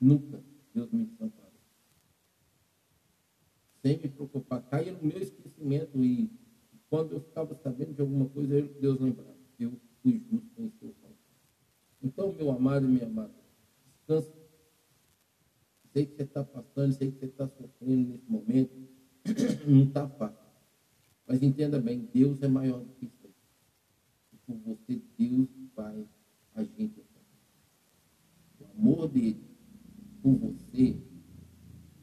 Nunca 0.00 0.42
Deus 0.74 0.90
me 0.90 1.04
desamparou. 1.04 1.52
Sem 3.82 3.98
me 3.98 4.08
preocupar. 4.08 4.62
Caia 4.62 4.92
no 4.92 5.02
meu 5.02 5.18
esquecimento 5.18 6.02
e 6.02 6.30
quando 6.96 7.12
eu 7.12 7.20
ficava 7.20 7.54
sabendo 7.62 7.92
de 7.92 8.00
alguma 8.00 8.26
coisa, 8.30 8.62
Deus 8.80 8.98
lembrava. 8.98 9.36
Eu 9.58 9.78
fui 10.02 10.18
justo 10.30 10.62
em 10.62 10.72
seu 10.78 10.94
favor. 10.94 11.16
Então, 12.02 12.32
meu 12.32 12.50
amado 12.50 12.86
e 12.86 12.88
minha 12.88 13.04
amada, 13.04 13.34
descansa. 13.84 14.32
Sei 15.92 16.06
que 16.06 16.16
você 16.16 16.22
está 16.22 16.42
passando, 16.42 16.92
sei 16.94 17.12
que 17.12 17.18
você 17.18 17.26
está 17.26 17.46
sofrendo 17.48 18.12
nesse 18.12 18.30
momento. 18.30 18.88
Não 19.68 19.82
está 19.82 20.08
fácil. 20.08 20.46
Mas 21.26 21.42
entenda 21.42 21.78
bem, 21.78 22.08
Deus 22.14 22.42
é 22.42 22.48
maior 22.48 22.82
do 22.82 22.94
que 22.94 23.04
isso 23.04 23.16
por 24.46 24.56
você, 24.58 25.02
Deus 25.18 25.48
vai 25.74 26.08
agir 26.54 26.92
O 28.60 28.64
amor 28.78 29.08
dele 29.08 29.44
por 30.22 30.34
você 30.34 30.96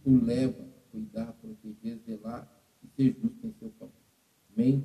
o 0.03 0.23
leva 0.23 0.61
a 0.61 0.91
cuidar, 0.91 1.31
proteger, 1.33 1.97
zelar 2.05 2.63
e 2.83 2.87
ser 2.89 3.17
justo 3.19 3.47
em 3.47 3.53
seu 3.53 3.71
favor. 3.79 4.02
Amém? 4.55 4.83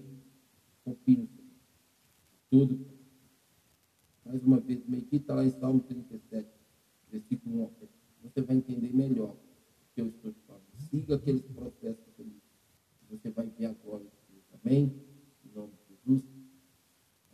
Confie. 0.84 1.28
Tudo. 2.50 2.86
Mais 4.24 4.42
uma 4.42 4.58
vez, 4.58 4.86
medita 4.86 5.34
lá 5.34 5.44
em 5.44 5.50
Salmo 5.50 5.80
37, 5.80 6.48
versículo 7.10 7.64
1. 7.64 7.70
Você 8.22 8.42
vai 8.42 8.56
entender 8.56 8.92
melhor 8.94 9.32
o 9.32 9.94
que 9.94 10.00
eu 10.00 10.08
estou 10.08 10.32
te 10.32 10.40
falando. 10.46 10.64
Siga 10.90 11.14
aqueles 11.14 11.42
processos 11.42 12.04
comigo. 12.16 12.40
Você 13.10 13.30
vai 13.30 13.46
ver 13.46 13.66
agora. 13.66 14.04
Amém? 14.62 14.92
Em 15.44 15.54
nome 15.54 15.72
de 15.72 15.94
Jesus. 15.94 16.22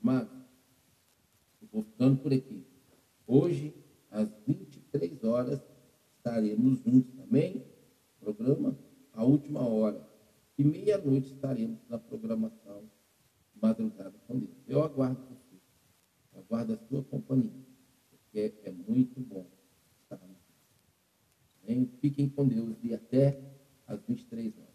Mas, 0.00 0.28
vou 1.72 1.82
ficando 1.82 2.16
por 2.18 2.32
aqui. 2.32 2.64
Hoje, 3.26 3.74
às 4.10 4.28
23 4.46 5.24
horas, 5.24 5.60
estaremos 6.16 6.78
juntos 6.84 7.12
também. 7.14 7.64
Programa 8.20 8.76
A 9.12 9.24
Última 9.24 9.60
Hora. 9.60 10.13
E 10.56 10.64
meia-noite 10.64 11.32
estaremos 11.32 11.80
na 11.88 11.98
programação 11.98 12.88
Madrugada 13.60 14.18
com 14.26 14.38
Deus. 14.38 14.56
Eu 14.66 14.82
aguardo 14.82 15.20
você. 15.26 15.60
Aguardo 16.34 16.74
a 16.74 16.76
sua 16.76 17.02
companhia. 17.04 17.64
Porque 18.10 18.54
é 18.62 18.70
muito 18.70 19.20
bom 19.20 19.50
estar 20.02 20.20
juntos. 20.26 21.98
Fiquem 22.00 22.28
com 22.28 22.46
Deus 22.46 22.76
e 22.82 22.94
até 22.94 23.40
às 23.86 24.00
23 24.02 24.56
horas. 24.58 24.73